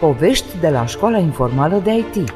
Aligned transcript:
Povești 0.00 0.58
de 0.60 0.68
la 0.68 0.86
Școala 0.86 1.18
Informală 1.18 1.80
de 1.84 1.90
IT. 1.96 2.32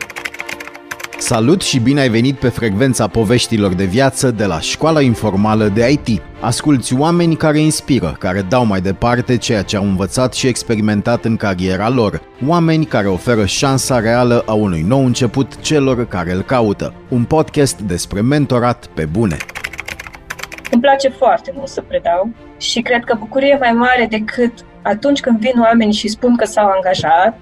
Salut 1.18 1.62
și 1.62 1.78
bine 1.78 2.00
ai 2.00 2.08
venit 2.08 2.38
pe 2.38 2.48
frecvența 2.48 3.08
poveștilor 3.08 3.74
de 3.74 3.84
viață 3.84 4.30
de 4.30 4.44
la 4.44 4.60
Școala 4.60 5.00
Informală 5.00 5.68
de 5.68 5.90
IT. 5.90 6.22
Asculți 6.40 6.94
oameni 6.94 7.36
care 7.36 7.58
inspiră, 7.58 8.16
care 8.18 8.40
dau 8.40 8.64
mai 8.64 8.80
departe 8.80 9.36
ceea 9.36 9.62
ce 9.62 9.76
au 9.76 9.84
învățat 9.84 10.34
și 10.34 10.46
experimentat 10.46 11.24
în 11.24 11.36
cariera 11.36 11.88
lor. 11.88 12.20
Oameni 12.46 12.84
care 12.84 13.08
oferă 13.08 13.46
șansa 13.46 14.00
reală 14.00 14.42
a 14.46 14.52
unui 14.52 14.82
nou 14.82 15.04
început 15.04 15.60
celor 15.60 16.06
care 16.06 16.32
îl 16.32 16.42
caută. 16.42 16.94
Un 17.08 17.24
podcast 17.24 17.80
despre 17.80 18.20
mentorat 18.20 18.86
pe 18.86 19.04
bune. 19.04 19.36
Îmi 20.70 20.82
place 20.82 21.08
foarte 21.08 21.52
mult 21.56 21.68
să 21.68 21.80
predau 21.80 22.30
și 22.64 22.80
cred 22.80 23.04
că 23.04 23.14
bucurie 23.18 23.56
mai 23.60 23.72
mare 23.72 24.06
decât 24.10 24.52
atunci 24.82 25.20
când 25.20 25.38
vin 25.38 25.60
oameni 25.60 25.92
și 25.92 26.08
spun 26.08 26.36
că 26.36 26.44
s-au 26.44 26.68
angajat, 26.68 27.38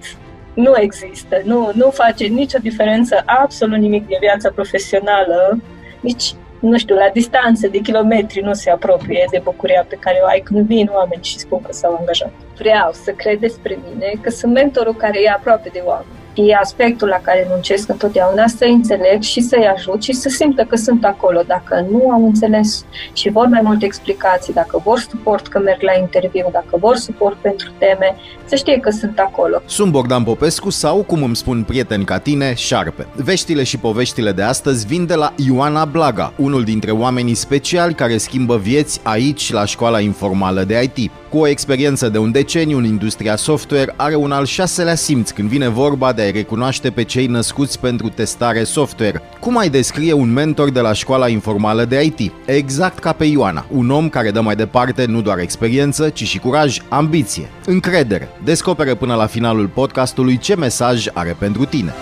nu 0.54 0.72
există. 0.76 1.40
Nu, 1.44 1.70
nu 1.74 1.90
face 1.90 2.24
nicio 2.24 2.58
diferență 2.58 3.22
absolut 3.26 3.78
nimic 3.78 4.06
din 4.06 4.16
viața 4.20 4.50
profesională, 4.54 5.60
nici, 6.00 6.34
nu 6.60 6.78
știu, 6.78 6.94
la 6.94 7.10
distanță 7.12 7.68
de 7.68 7.78
kilometri 7.78 8.40
nu 8.40 8.52
se 8.52 8.70
apropie 8.70 9.24
de 9.30 9.40
bucuria 9.44 9.84
pe 9.88 9.96
care 10.00 10.18
o 10.22 10.26
ai 10.26 10.40
când 10.40 10.66
vin 10.66 10.90
oameni 10.92 11.24
și 11.24 11.38
spun 11.38 11.62
că 11.62 11.72
s-au 11.72 11.96
angajat. 12.00 12.32
Vreau 12.58 12.92
să 12.92 13.10
cred 13.10 13.38
despre 13.38 13.78
mine 13.88 14.12
că 14.20 14.30
sunt 14.30 14.52
mentorul 14.52 14.94
care 14.94 15.20
e 15.22 15.30
aproape 15.30 15.68
de 15.72 15.82
oameni 15.84 16.21
e 16.34 16.54
aspectul 16.54 17.08
la 17.08 17.20
care 17.22 17.46
muncesc 17.48 17.88
întotdeauna, 17.88 18.46
să 18.46 18.64
înțeleg 18.64 19.22
și 19.22 19.40
să-i 19.40 19.70
ajut 19.76 20.02
și 20.02 20.12
să 20.12 20.28
simtă 20.28 20.62
că 20.62 20.76
sunt 20.76 21.04
acolo. 21.04 21.42
Dacă 21.46 21.86
nu 21.90 22.10
au 22.10 22.24
înțeles 22.24 22.84
și 23.12 23.30
vor 23.30 23.46
mai 23.46 23.60
multe 23.62 23.84
explicații, 23.84 24.52
dacă 24.52 24.80
vor 24.84 24.98
suport 24.98 25.46
că 25.46 25.58
merg 25.58 25.82
la 25.82 25.98
interviu, 25.98 26.48
dacă 26.52 26.76
vor 26.80 26.96
suport 26.96 27.36
pentru 27.36 27.70
teme, 27.78 28.16
să 28.44 28.54
știe 28.56 28.78
că 28.78 28.90
sunt 28.90 29.18
acolo. 29.18 29.62
Sunt 29.66 29.92
Bogdan 29.92 30.24
Popescu 30.24 30.70
sau, 30.70 31.02
cum 31.02 31.22
îmi 31.22 31.36
spun 31.36 31.62
prieteni 31.62 32.04
ca 32.04 32.18
tine, 32.18 32.54
Șarpe. 32.54 33.06
Veștile 33.14 33.62
și 33.62 33.78
poveștile 33.78 34.32
de 34.32 34.42
astăzi 34.42 34.86
vin 34.86 35.06
de 35.06 35.14
la 35.14 35.32
Ioana 35.36 35.84
Blaga, 35.84 36.32
unul 36.36 36.64
dintre 36.64 36.90
oamenii 36.90 37.34
speciali 37.34 37.94
care 37.94 38.16
schimbă 38.16 38.56
vieți 38.56 39.00
aici, 39.02 39.52
la 39.52 39.64
școala 39.64 40.00
informală 40.00 40.62
de 40.62 40.90
IT. 40.94 41.10
Cu 41.32 41.38
o 41.38 41.46
experiență 41.46 42.08
de 42.08 42.18
un 42.18 42.30
deceniu 42.30 42.76
în 42.76 42.84
industria 42.84 43.36
software, 43.36 43.94
are 43.96 44.14
un 44.14 44.32
al 44.32 44.44
șaselea 44.44 44.94
simț 44.94 45.30
când 45.30 45.48
vine 45.48 45.68
vorba 45.68 46.12
de 46.12 46.22
a 46.22 46.30
recunoaște 46.30 46.90
pe 46.90 47.04
cei 47.04 47.26
născuți 47.26 47.80
pentru 47.80 48.08
testare 48.08 48.64
software. 48.64 49.22
Cum 49.40 49.58
ai 49.58 49.68
descrie 49.68 50.12
un 50.12 50.32
mentor 50.32 50.70
de 50.70 50.80
la 50.80 50.92
școala 50.92 51.28
informală 51.28 51.84
de 51.84 52.02
IT? 52.02 52.32
Exact 52.44 52.98
ca 52.98 53.12
pe 53.12 53.24
Ioana, 53.24 53.66
un 53.70 53.90
om 53.90 54.08
care 54.08 54.30
dă 54.30 54.40
mai 54.40 54.56
departe 54.56 55.04
nu 55.04 55.22
doar 55.22 55.38
experiență, 55.38 56.08
ci 56.08 56.24
și 56.26 56.38
curaj, 56.38 56.78
ambiție, 56.88 57.48
încredere. 57.66 58.28
Descoperă 58.44 58.94
până 58.94 59.14
la 59.14 59.26
finalul 59.26 59.66
podcastului 59.66 60.38
ce 60.38 60.56
mesaj 60.56 61.06
are 61.12 61.36
pentru 61.38 61.64
tine. 61.64 61.94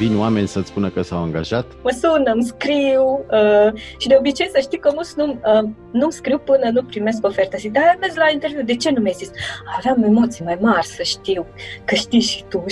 Vin 0.00 0.18
oameni 0.18 0.48
să-ți 0.48 0.68
spună 0.68 0.90
că 0.90 1.02
s-au 1.02 1.22
angajat? 1.22 1.66
Mă 1.82 1.90
sună, 1.90 2.30
îmi 2.32 2.44
scriu 2.44 3.24
uh, 3.30 3.80
și 3.98 4.08
de 4.08 4.16
obicei 4.18 4.48
să 4.48 4.60
știi 4.60 4.78
că 4.78 4.90
mulți 4.94 5.14
nu, 5.16 5.24
uh, 5.24 5.68
nu 5.92 6.10
scriu 6.10 6.38
până 6.38 6.70
nu 6.72 6.82
primesc 6.82 7.26
oferta. 7.26 7.56
Zic, 7.56 7.72
dar 7.72 7.96
mers 8.00 8.14
la 8.14 8.30
interviu, 8.30 8.62
de 8.62 8.76
ce 8.76 8.90
nu 8.90 9.00
mi-ai 9.00 9.14
zis? 9.16 9.30
Aveam 9.76 10.02
emoții 10.02 10.44
mai 10.44 10.58
mari 10.60 10.86
să 10.86 11.02
știu, 11.02 11.46
că 11.84 11.94
știi 11.94 12.20
și 12.20 12.44
tu. 12.48 12.64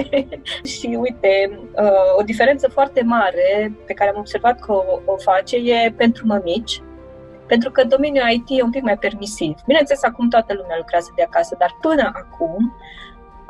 și 0.72 0.98
uite, 1.00 1.60
uh, 1.76 2.18
o 2.18 2.22
diferență 2.22 2.68
foarte 2.68 3.02
mare 3.02 3.72
pe 3.86 3.92
care 3.92 4.10
am 4.10 4.18
observat 4.18 4.60
că 4.60 4.72
o, 4.72 4.84
o 5.04 5.16
face 5.16 5.56
e 5.56 5.92
pentru 5.96 6.26
mămici, 6.26 6.82
pentru 7.46 7.70
că 7.70 7.84
domeniul 7.84 8.30
IT 8.30 8.58
e 8.58 8.62
un 8.62 8.70
pic 8.70 8.82
mai 8.82 8.98
permisiv. 8.98 9.54
Bineînțeles, 9.66 10.02
acum 10.02 10.28
toată 10.28 10.54
lumea 10.54 10.76
lucrează 10.78 11.12
de 11.16 11.22
acasă, 11.22 11.56
dar 11.58 11.76
până 11.80 12.10
acum 12.14 12.72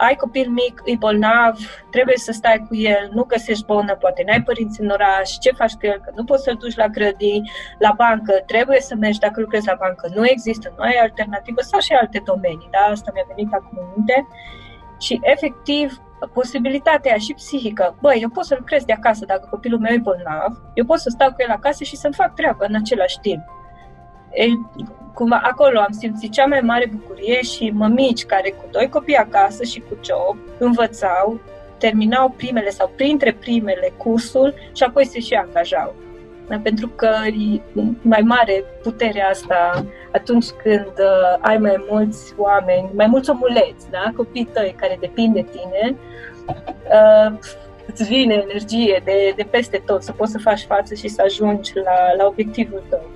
ai 0.06 0.14
copil 0.14 0.50
mic, 0.50 0.82
e 0.84 0.94
bolnav, 0.98 1.54
trebuie 1.90 2.16
să 2.16 2.32
stai 2.32 2.64
cu 2.68 2.74
el, 2.74 3.10
nu 3.12 3.22
găsești 3.24 3.64
bonă, 3.64 3.94
poate 3.94 4.22
n-ai 4.26 4.42
părinți 4.42 4.80
în 4.80 4.88
oraș, 4.88 5.30
ce 5.38 5.50
faci 5.50 5.72
cu 5.72 5.86
el, 5.86 6.00
că 6.04 6.10
nu 6.14 6.24
poți 6.24 6.42
să-l 6.42 6.56
duci 6.58 6.76
la 6.76 6.88
grădini, 6.88 7.50
la 7.78 7.92
bancă, 7.96 8.32
trebuie 8.46 8.80
să 8.80 8.94
mergi 8.94 9.18
dacă 9.18 9.40
lucrezi 9.40 9.66
la 9.66 9.76
bancă, 9.78 10.10
nu 10.14 10.26
există, 10.26 10.72
nu 10.76 10.82
ai 10.82 10.98
alternativă 11.02 11.60
sau 11.60 11.80
și 11.80 11.92
alte 11.92 12.22
domenii, 12.24 12.68
da? 12.70 12.78
Asta 12.90 13.10
mi-a 13.14 13.24
venit 13.34 13.52
acum 13.52 13.78
în 13.78 13.88
minte. 13.94 14.26
Și 15.00 15.20
efectiv, 15.22 16.00
posibilitatea 16.32 17.16
și 17.16 17.34
psihică, 17.34 17.96
băi, 18.00 18.18
eu 18.20 18.28
pot 18.28 18.44
să 18.44 18.54
lucrez 18.58 18.84
de 18.84 18.92
acasă 18.92 19.24
dacă 19.24 19.46
copilul 19.50 19.80
meu 19.80 19.92
e 19.92 19.98
bolnav, 19.98 20.60
eu 20.74 20.84
pot 20.84 20.98
să 20.98 21.08
stau 21.10 21.28
cu 21.28 21.36
el 21.38 21.50
acasă 21.50 21.84
și 21.84 21.96
să-mi 21.96 22.14
fac 22.14 22.34
treaba 22.34 22.64
în 22.68 22.74
același 22.74 23.18
timp. 23.20 23.42
E, 24.30 24.44
cumva 25.14 25.40
acolo 25.42 25.80
am 25.80 25.92
simțit 25.98 26.32
cea 26.32 26.46
mai 26.46 26.60
mare 26.60 26.90
bucurie 26.92 27.42
și 27.42 27.70
mămici 27.74 28.24
care 28.24 28.50
cu 28.50 28.64
doi 28.70 28.88
copii 28.88 29.16
acasă 29.16 29.64
și 29.64 29.80
cu 29.80 29.98
job 30.04 30.36
învățau, 30.58 31.40
terminau 31.78 32.28
primele 32.28 32.70
sau 32.70 32.92
printre 32.96 33.32
primele 33.32 33.92
cursul 33.96 34.54
și 34.74 34.82
apoi 34.82 35.06
se 35.06 35.20
și 35.20 35.34
angajau. 35.34 35.94
Da, 36.48 36.58
pentru 36.62 36.88
că 36.88 37.10
e 37.24 37.60
mai 38.02 38.20
mare 38.20 38.64
puterea 38.82 39.28
asta 39.28 39.84
atunci 40.12 40.46
când 40.46 40.92
uh, 40.98 41.38
ai 41.40 41.58
mai 41.58 41.84
mulți 41.90 42.34
oameni, 42.36 42.90
mai 42.94 43.06
mulți 43.06 43.30
omuleți, 43.30 43.90
da? 43.90 44.12
copii 44.16 44.48
tăi 44.52 44.74
care 44.76 44.96
depind 45.00 45.34
de 45.34 45.46
tine, 45.50 45.96
uh, 46.46 47.38
îți 47.86 48.04
vine 48.04 48.34
energie 48.34 49.00
de, 49.04 49.32
de 49.36 49.46
peste 49.50 49.82
tot, 49.86 50.02
să 50.02 50.12
poți 50.12 50.32
să 50.32 50.38
faci 50.38 50.60
față 50.60 50.94
și 50.94 51.08
să 51.08 51.22
ajungi 51.24 51.72
la, 51.74 52.14
la 52.16 52.26
obiectivul 52.26 52.82
tău. 52.88 53.10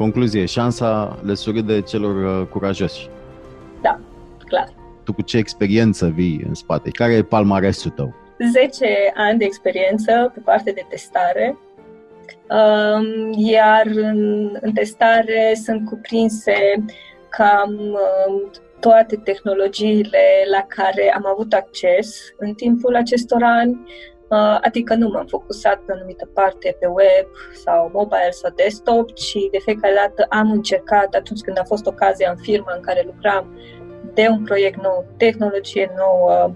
Concluzie, 0.00 0.44
șansa 0.44 1.18
le 1.24 1.34
surâde 1.34 1.80
celor 1.80 2.40
uh, 2.40 2.46
curajoși. 2.46 3.08
Da, 3.82 4.00
clar. 4.44 4.68
Tu 5.04 5.12
cu 5.12 5.22
ce 5.22 5.36
experiență 5.36 6.06
vii 6.06 6.44
în 6.46 6.54
spate? 6.54 6.90
Care 6.90 7.12
e 7.12 7.22
palmaresul 7.22 7.90
tău? 7.90 8.14
10 8.52 8.86
ani 9.14 9.38
de 9.38 9.44
experiență 9.44 10.30
pe 10.34 10.40
partea 10.40 10.72
de 10.72 10.86
testare, 10.88 11.58
um, 12.48 13.32
iar 13.36 13.86
în, 13.86 14.50
în 14.60 14.72
testare 14.72 15.52
sunt 15.64 15.88
cuprinse 15.88 16.84
cam 17.28 17.76
um, 17.78 18.50
toate 18.80 19.16
tehnologiile 19.16 20.24
la 20.50 20.64
care 20.68 21.12
am 21.14 21.26
avut 21.26 21.52
acces 21.52 22.16
în 22.38 22.54
timpul 22.54 22.96
acestor 22.96 23.42
ani, 23.42 23.80
Uh, 23.80 24.19
adică 24.60 24.94
nu 24.94 25.08
m-am 25.08 25.26
focusat 25.26 25.78
pe 25.78 25.92
o 25.92 25.94
anumită 25.94 26.28
parte 26.34 26.76
pe 26.80 26.86
web 26.86 27.26
sau 27.64 27.90
mobile 27.92 28.30
sau 28.30 28.50
desktop, 28.54 29.12
ci 29.12 29.36
de 29.50 29.58
fiecare 29.58 29.94
dată 29.94 30.26
am 30.28 30.50
încercat 30.50 31.14
atunci 31.14 31.40
când 31.40 31.58
a 31.58 31.64
fost 31.64 31.86
ocazia 31.86 32.30
în 32.30 32.36
firma 32.36 32.72
în 32.74 32.80
care 32.80 33.02
lucram 33.06 33.58
de 34.14 34.28
un 34.30 34.44
proiect 34.44 34.82
nou, 34.82 35.06
tehnologie 35.16 35.92
nouă 35.96 36.52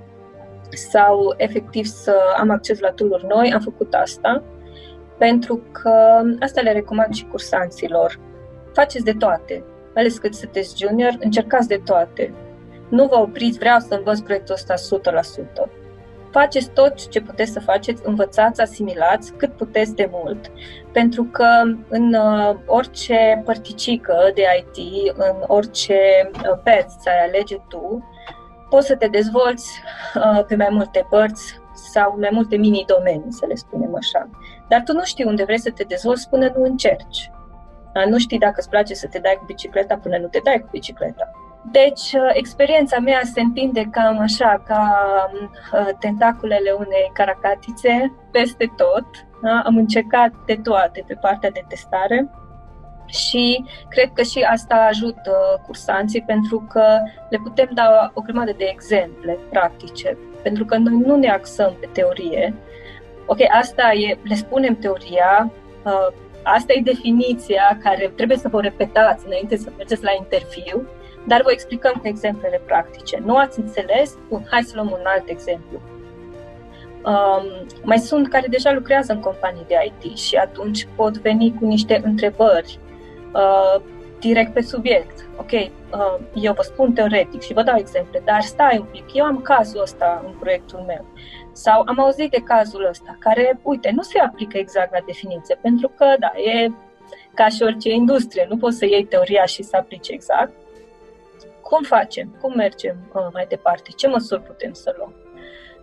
sau 0.69 1.35
efectiv 1.37 1.85
să 1.85 2.17
am 2.39 2.51
acces 2.51 2.81
la 2.81 2.91
tool 2.91 3.25
noi, 3.29 3.53
am 3.53 3.61
făcut 3.61 3.95
asta 3.95 4.43
pentru 5.19 5.63
că 5.73 6.23
asta 6.41 6.61
le 6.61 6.73
recomand 6.73 7.15
și 7.15 7.27
cursanților. 7.27 8.21
Faceți 8.73 9.05
de 9.05 9.13
toate, 9.13 9.65
mai 9.95 10.03
ales 10.03 10.19
cât 10.19 10.35
sunteți 10.35 10.87
junior, 10.87 11.17
încercați 11.21 11.69
de 11.69 11.81
toate. 11.85 12.35
Nu 12.89 13.07
vă 13.07 13.19
opriți, 13.19 13.59
vreau 13.59 13.79
să 13.79 13.95
învăț 13.95 14.19
proiectul 14.19 14.55
ăsta 14.55 14.75
100% 15.67 15.84
faceți 16.39 16.71
tot 16.71 17.09
ce 17.09 17.21
puteți 17.21 17.53
să 17.53 17.61
faceți, 17.61 18.03
învățați, 18.05 18.61
asimilați 18.61 19.33
cât 19.33 19.53
puteți 19.53 19.95
de 19.95 20.09
mult, 20.13 20.51
pentru 20.93 21.25
că 21.25 21.49
în 21.89 22.15
uh, 22.15 22.55
orice 22.67 23.43
părticică 23.45 24.17
de 24.35 24.43
IT, 24.59 24.77
în 25.17 25.37
orice 25.47 25.99
uh, 26.33 26.59
pet 26.63 26.87
ți-ai 27.01 27.25
alege 27.27 27.57
tu, 27.69 28.11
poți 28.71 28.87
să 28.87 28.97
te 28.97 29.07
dezvolți 29.07 29.71
uh, 30.15 30.45
pe 30.47 30.57
mai 30.57 30.69
multe 30.71 31.07
părți 31.11 31.61
sau 31.93 32.17
mai 32.19 32.31
multe 32.33 32.57
mini-domenii, 32.57 33.33
să 33.33 33.47
le 33.47 33.55
spunem 33.55 33.95
așa. 33.97 34.31
Dar 34.69 34.83
tu 34.85 34.93
nu 34.93 35.05
știi 35.05 35.25
unde 35.25 35.45
vrei 35.45 35.61
să 35.61 35.71
te 35.71 35.85
dezvolți 35.85 36.29
până 36.29 36.53
nu 36.57 36.63
încerci. 36.63 37.31
Nu 38.09 38.19
știi 38.19 38.39
dacă 38.39 38.55
îți 38.57 38.69
place 38.69 38.95
să 38.95 39.07
te 39.11 39.19
dai 39.19 39.37
cu 39.39 39.45
bicicleta 39.45 39.97
până 39.97 40.17
nu 40.17 40.27
te 40.27 40.41
dai 40.45 40.59
cu 40.61 40.69
bicicleta. 40.71 41.31
Deci, 41.73 42.13
uh, 42.13 42.31
experiența 42.33 42.99
mea 42.99 43.21
se 43.33 43.41
întinde 43.41 43.89
cam 43.91 44.19
așa, 44.19 44.63
ca 44.67 44.93
uh, 45.73 45.89
tentaculele 45.99 46.71
unei 46.71 47.11
caracatițe 47.13 48.13
peste 48.31 48.73
tot. 48.77 49.07
Da? 49.43 49.63
Am 49.65 49.77
încercat 49.77 50.33
de 50.47 50.59
toate 50.63 51.05
pe 51.07 51.15
partea 51.15 51.51
de 51.51 51.65
testare 51.69 52.29
și 53.07 53.65
cred 53.89 54.11
că 54.13 54.23
și 54.23 54.41
asta 54.41 54.75
ajută 54.75 55.63
cursanții 55.67 56.23
pentru 56.23 56.67
că 56.69 56.99
le 57.31 57.39
putem 57.43 57.69
da 57.73 58.11
o 58.15 58.21
grămadă 58.21 58.53
de 58.57 58.65
exemple 58.73 59.39
practice, 59.51 60.19
pentru 60.43 60.65
că 60.65 60.77
noi 60.77 61.03
nu 61.07 61.17
ne 61.17 61.31
axăm 61.31 61.77
pe 61.81 61.89
teorie. 61.93 62.55
Ok, 63.27 63.39
asta 63.61 63.93
e, 63.93 64.19
le 64.23 64.35
spunem 64.35 64.77
teoria, 64.77 65.53
uh, 65.85 66.09
asta 66.43 66.73
e 66.73 66.81
definiția 66.85 67.79
care 67.83 68.13
trebuie 68.17 68.37
să 68.37 68.49
vă 68.49 68.61
repetați 68.61 69.27
înainte 69.27 69.57
să 69.57 69.73
mergeți 69.77 70.05
la 70.05 70.11
interviu, 70.19 70.89
dar 71.27 71.43
vă 71.43 71.53
explicăm 71.53 71.93
cu 71.93 72.09
exemplele 72.09 72.61
practice. 72.67 73.23
Nu 73.25 73.37
ați 73.37 73.61
înțeles? 73.61 74.19
Bun, 74.29 74.47
hai 74.51 74.63
să 74.63 74.73
luăm 74.75 74.91
un 74.91 75.05
alt 75.05 75.29
exemplu. 75.29 75.81
Um, 77.05 77.67
mai 77.83 77.99
sunt 77.99 78.29
care 78.29 78.47
deja 78.51 78.73
lucrează 78.73 79.13
în 79.13 79.21
companii 79.21 79.65
de 79.67 79.75
IT 79.85 80.17
și 80.17 80.37
atunci 80.37 80.89
pot 80.97 81.19
veni 81.19 81.55
cu 81.59 81.65
niște 81.65 82.01
întrebări 82.05 82.79
uh, 83.33 83.83
direct 84.21 84.53
pe 84.53 84.63
subiect. 84.63 85.29
Ok, 85.37 85.53
uh, 85.53 85.69
uh, 85.93 86.19
eu 86.35 86.53
vă 86.53 86.63
spun 86.63 86.93
teoretic 86.93 87.43
și 87.43 87.53
vă 87.53 87.63
dau 87.63 87.77
exemple, 87.79 88.23
dar 88.25 88.41
stai 88.41 88.79
un 88.79 88.87
pic, 88.91 89.15
eu 89.15 89.25
am 89.25 89.41
cazul 89.41 89.81
ăsta 89.83 90.23
în 90.27 90.33
proiectul 90.39 90.85
meu. 90.87 91.07
Sau 91.53 91.83
am 91.87 92.01
auzit 92.01 92.31
de 92.31 92.43
cazul 92.45 92.87
ăsta, 92.89 93.17
care, 93.19 93.61
uite, 93.63 93.91
nu 93.95 94.03
se 94.03 94.19
aplică 94.19 94.59
exact 94.59 94.93
la 94.93 95.05
definiție, 95.07 95.59
pentru 95.61 95.89
că, 95.89 96.05
da, 96.19 96.33
e 96.41 96.71
ca 97.35 97.49
și 97.49 97.63
orice 97.63 97.91
industrie, 97.91 98.47
nu 98.49 98.57
poți 98.57 98.77
să 98.77 98.85
iei 98.85 99.05
teoria 99.05 99.45
și 99.45 99.63
să 99.63 99.77
aplici 99.77 100.09
exact. 100.09 100.53
Cum 101.69 101.83
facem? 101.83 102.27
Cum 102.41 102.53
mergem 102.57 102.97
uh, 103.15 103.27
mai 103.33 103.47
departe? 103.49 103.91
Ce 103.97 104.09
măsuri 104.09 104.43
putem 104.43 104.73
să 104.73 104.95
luăm? 104.97 105.15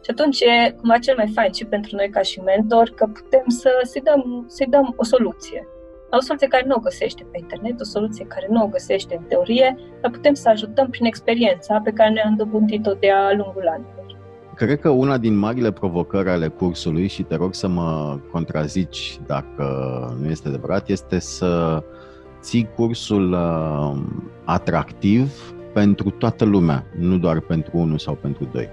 Și 0.04 0.10
atunci 0.14 0.40
e 0.42 0.72
cumva 0.72 0.98
cel 0.98 1.16
mai 1.18 1.30
fain 1.36 1.52
și 1.52 1.66
pentru 1.66 1.96
noi 1.96 2.10
ca 2.10 2.22
și 2.22 2.40
mentor 2.40 2.90
că 2.96 3.06
putem 3.06 3.44
să, 3.48 3.70
să-i, 3.84 4.02
dăm, 4.02 4.46
să 4.48 4.66
dăm 4.70 4.94
o 4.98 5.04
soluție. 5.04 5.68
O 6.10 6.20
soluție 6.20 6.48
care 6.48 6.64
nu 6.68 6.76
o 6.78 6.80
găsește 6.80 7.24
pe 7.32 7.38
internet, 7.38 7.80
o 7.80 7.84
soluție 7.84 8.26
care 8.26 8.48
nu 8.50 8.64
o 8.64 8.68
găsește 8.68 9.16
în 9.20 9.24
teorie, 9.24 9.78
dar 10.02 10.12
putem 10.12 10.34
să 10.34 10.50
ajutăm 10.50 10.88
prin 10.90 11.06
experiența 11.06 11.82
pe 11.84 11.92
care 11.92 12.10
ne-am 12.10 12.36
dobândit-o 12.36 12.94
de-a 12.94 13.34
lungul 13.36 13.68
anilor. 13.68 14.00
Cred 14.56 14.80
că 14.80 14.90
una 14.90 15.18
din 15.18 15.38
marile 15.38 15.72
provocări 15.72 16.30
ale 16.30 16.48
cursului, 16.48 17.08
și 17.08 17.24
te 17.24 17.36
rog 17.36 17.54
să 17.54 17.68
mă 17.68 18.20
contrazici 18.32 19.20
dacă 19.28 19.66
nu 20.22 20.30
este 20.30 20.48
adevărat, 20.48 20.90
este 20.90 21.20
să 21.20 21.84
ții 22.42 22.70
cursul 22.76 23.32
uh, 23.32 24.02
atractiv 24.44 25.54
pentru 25.74 26.10
toată 26.10 26.46
lumea, 26.46 26.84
nu 27.00 27.18
doar 27.18 27.40
pentru 27.40 27.72
unul 27.74 27.98
sau 27.98 28.14
pentru 28.14 28.48
doi. 28.52 28.70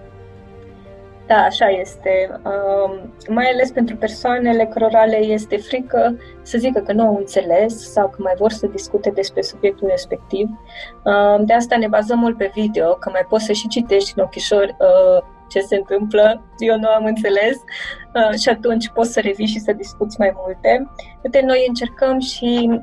Da, 1.26 1.36
așa 1.36 1.66
este. 1.66 2.40
Uh, 2.44 3.00
mai 3.28 3.44
ales 3.44 3.70
pentru 3.70 3.96
persoanele 3.96 4.64
cărora 4.64 5.04
le 5.04 5.24
este 5.24 5.56
frică 5.56 6.16
să 6.42 6.58
zică 6.58 6.80
că 6.80 6.92
nu 6.92 7.06
au 7.06 7.16
înțeles 7.16 7.92
sau 7.92 8.08
că 8.08 8.16
mai 8.22 8.34
vor 8.38 8.50
să 8.50 8.66
discute 8.66 9.10
despre 9.10 9.42
subiectul 9.42 9.88
respectiv. 9.88 10.48
Uh, 11.04 11.44
de 11.44 11.52
asta 11.52 11.76
ne 11.76 11.88
bazăm 11.88 12.18
mult 12.18 12.36
pe 12.36 12.50
video, 12.54 12.92
că 12.92 13.10
mai 13.12 13.26
poți 13.28 13.44
să 13.44 13.52
și 13.52 13.68
citești 13.68 14.12
în 14.16 14.24
ochișori 14.24 14.76
uh, 14.78 15.22
ce 15.48 15.60
se 15.60 15.76
întâmplă, 15.76 16.42
eu 16.58 16.78
nu 16.78 16.88
am 16.88 17.04
înțeles 17.04 17.56
uh, 18.14 18.38
și 18.40 18.48
atunci 18.48 18.88
poți 18.88 19.12
să 19.12 19.20
revii 19.20 19.46
și 19.46 19.58
să 19.58 19.72
discuți 19.72 20.16
mai 20.18 20.32
multe. 20.34 20.90
Uite, 21.22 21.42
noi 21.44 21.64
încercăm 21.68 22.18
și 22.18 22.80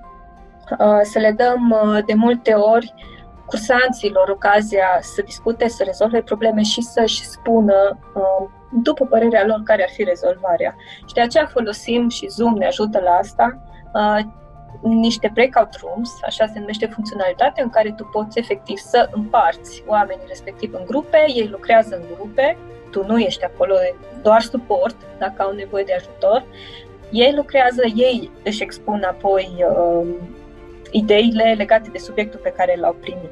uh, 0.80 1.00
să 1.02 1.20
le 1.20 1.32
dăm 1.32 1.70
uh, 1.70 2.00
de 2.06 2.14
multe 2.14 2.54
ori 2.54 2.94
cursanților 3.46 4.30
ocazia 4.30 4.88
să 5.02 5.22
discute, 5.22 5.68
să 5.68 5.84
rezolve 5.84 6.22
probleme 6.22 6.62
și 6.62 6.82
să-și 6.82 7.26
spună, 7.26 8.00
uh, 8.14 8.48
după 8.72 9.06
părerea 9.06 9.46
lor, 9.46 9.62
care 9.64 9.84
ar 9.84 9.90
fi 9.90 10.04
rezolvarea. 10.04 10.76
Și 11.08 11.14
de 11.14 11.22
aceea 11.22 11.46
folosim 11.46 12.10
și 12.10 12.28
Zoom 12.28 12.54
ne 12.54 12.66
ajută 12.66 13.00
la 13.00 13.12
asta, 13.12 13.62
uh, 13.94 14.20
niște 14.82 15.30
breakout 15.34 15.76
rooms, 15.82 16.12
așa 16.26 16.46
se 16.46 16.60
numește 16.60 16.86
funcționalitatea, 16.86 17.64
în 17.64 17.70
care 17.70 17.92
tu 17.92 18.10
poți 18.12 18.40
efectiv 18.40 18.78
să 18.78 19.10
împarți 19.12 19.84
oamenii 19.88 20.26
respectiv 20.28 20.74
în 20.74 20.86
grupe, 20.86 21.26
ei 21.28 21.48
lucrează 21.48 21.96
în 21.96 22.16
grupe, 22.16 22.58
tu 22.92 23.06
nu 23.06 23.20
ești 23.20 23.44
acolo, 23.44 23.74
doar 24.22 24.42
suport 24.42 24.96
dacă 25.18 25.42
au 25.42 25.52
nevoie 25.52 25.84
de 25.84 25.94
ajutor. 25.94 26.46
Ei 27.12 27.34
lucrează, 27.36 27.82
ei 27.96 28.32
își 28.44 28.64
expun 28.64 29.04
apoi 29.04 29.66
uh, 29.70 30.08
ideile 30.96 31.54
legate 31.58 31.90
de 31.92 31.98
subiectul 31.98 32.40
pe 32.44 32.54
care 32.58 32.76
l-au 32.80 32.96
primit. 33.02 33.32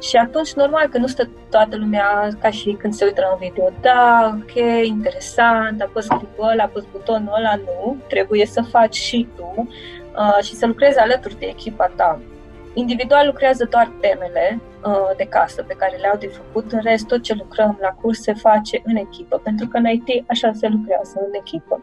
Și 0.00 0.16
atunci, 0.16 0.52
normal 0.52 0.88
că 0.88 0.98
nu 0.98 1.06
stă 1.06 1.28
toată 1.50 1.76
lumea 1.76 2.28
ca 2.40 2.50
și 2.50 2.76
când 2.78 2.92
se 2.92 3.04
uită 3.04 3.20
la 3.20 3.32
un 3.32 3.38
video, 3.40 3.70
da, 3.80 4.32
ok, 4.40 4.84
interesant, 4.84 5.80
a 5.80 5.90
pus 5.92 6.06
clipul 6.06 6.48
ăla, 6.48 6.62
a 6.62 6.66
pus 6.66 6.84
butonul 6.92 7.34
ăla, 7.36 7.54
nu, 7.54 7.96
trebuie 8.08 8.46
să 8.46 8.62
faci 8.62 8.94
și 8.94 9.28
tu 9.36 9.68
uh, 10.16 10.42
și 10.42 10.54
să 10.54 10.66
lucrezi 10.66 10.98
alături 10.98 11.38
de 11.38 11.46
echipa 11.46 11.92
ta. 11.96 12.20
Individual 12.74 13.26
lucrează 13.26 13.66
doar 13.70 13.92
temele 14.00 14.60
uh, 14.84 15.10
de 15.16 15.24
casă 15.24 15.62
pe 15.62 15.74
care 15.78 15.96
le-au 15.96 16.16
de 16.18 16.26
făcut, 16.26 16.72
în 16.72 16.80
rest 16.82 17.06
tot 17.06 17.22
ce 17.22 17.34
lucrăm 17.34 17.78
la 17.80 17.88
curs 17.88 18.20
se 18.20 18.32
face 18.32 18.80
în 18.84 18.96
echipă, 18.96 19.40
pentru 19.44 19.66
că 19.66 19.76
în 19.76 19.86
IT 19.86 20.24
așa 20.30 20.52
se 20.52 20.68
lucrează 20.68 21.14
în 21.26 21.32
echipă. 21.32 21.82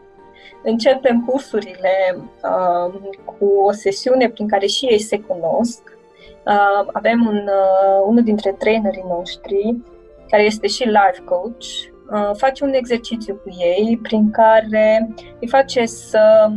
Începem 0.62 1.24
cursurile 1.26 2.16
uh, 2.16 2.94
cu 3.24 3.44
o 3.44 3.72
sesiune 3.72 4.28
prin 4.28 4.48
care 4.48 4.66
și 4.66 4.84
ei 4.84 4.98
se 4.98 5.20
cunosc. 5.20 5.98
Uh, 6.46 6.88
avem 6.92 7.26
un, 7.26 7.36
uh, 7.36 8.04
unul 8.06 8.22
dintre 8.22 8.52
trainerii 8.58 9.04
noștri, 9.08 9.76
care 10.28 10.42
este 10.42 10.66
și 10.66 10.84
life 10.84 11.22
coach, 11.24 11.64
uh, 12.12 12.30
face 12.36 12.64
un 12.64 12.72
exercițiu 12.72 13.34
cu 13.34 13.56
ei 13.58 13.98
prin 14.02 14.30
care 14.30 15.08
îi 15.40 15.48
face 15.48 15.86
să 15.86 16.50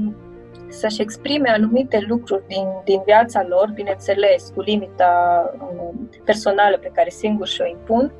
să-și 0.73 1.01
exprime 1.01 1.49
anumite 1.49 2.05
lucruri 2.07 2.47
din, 2.47 2.67
din 2.83 3.01
viața 3.05 3.45
lor, 3.47 3.71
bineînțeles, 3.73 4.51
cu 4.55 4.61
limita 4.61 5.43
um, 5.59 6.09
personală 6.25 6.77
pe 6.77 6.91
care 6.93 7.09
singur 7.09 7.47
și-o 7.47 7.65
impun, 7.65 8.13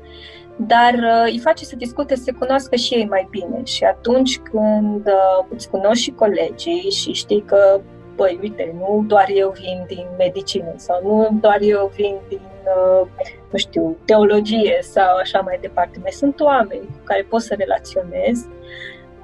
dar 0.56 0.94
uh, 0.94 1.24
îi 1.24 1.38
face 1.38 1.64
să 1.64 1.76
discute, 1.76 2.14
să 2.14 2.22
se 2.22 2.32
cunoască 2.32 2.76
și 2.76 2.94
ei 2.94 3.06
mai 3.06 3.26
bine. 3.30 3.64
Și 3.64 3.84
atunci 3.84 4.38
când 4.38 5.06
uh, 5.06 5.46
îți 5.48 5.70
cunoști 5.70 6.04
și 6.04 6.10
colegii 6.10 6.90
și 6.90 7.12
știi 7.12 7.44
că, 7.46 7.80
băi, 8.14 8.38
uite, 8.42 8.74
nu 8.78 9.04
doar 9.06 9.26
eu 9.34 9.54
vin 9.60 9.84
din 9.86 10.06
medicină 10.18 10.72
sau 10.76 11.00
nu 11.02 11.38
doar 11.40 11.58
eu 11.60 11.92
vin 11.94 12.16
din, 12.28 12.40
uh, 12.64 13.06
nu 13.50 13.58
știu, 13.58 13.96
teologie 14.04 14.78
sau 14.80 15.16
așa 15.16 15.40
mai 15.40 15.58
departe, 15.60 15.98
mai 16.02 16.10
sunt 16.10 16.40
oameni 16.40 16.86
cu 16.86 17.00
care 17.04 17.22
poți 17.22 17.46
să 17.46 17.54
relaționezi, 17.58 18.46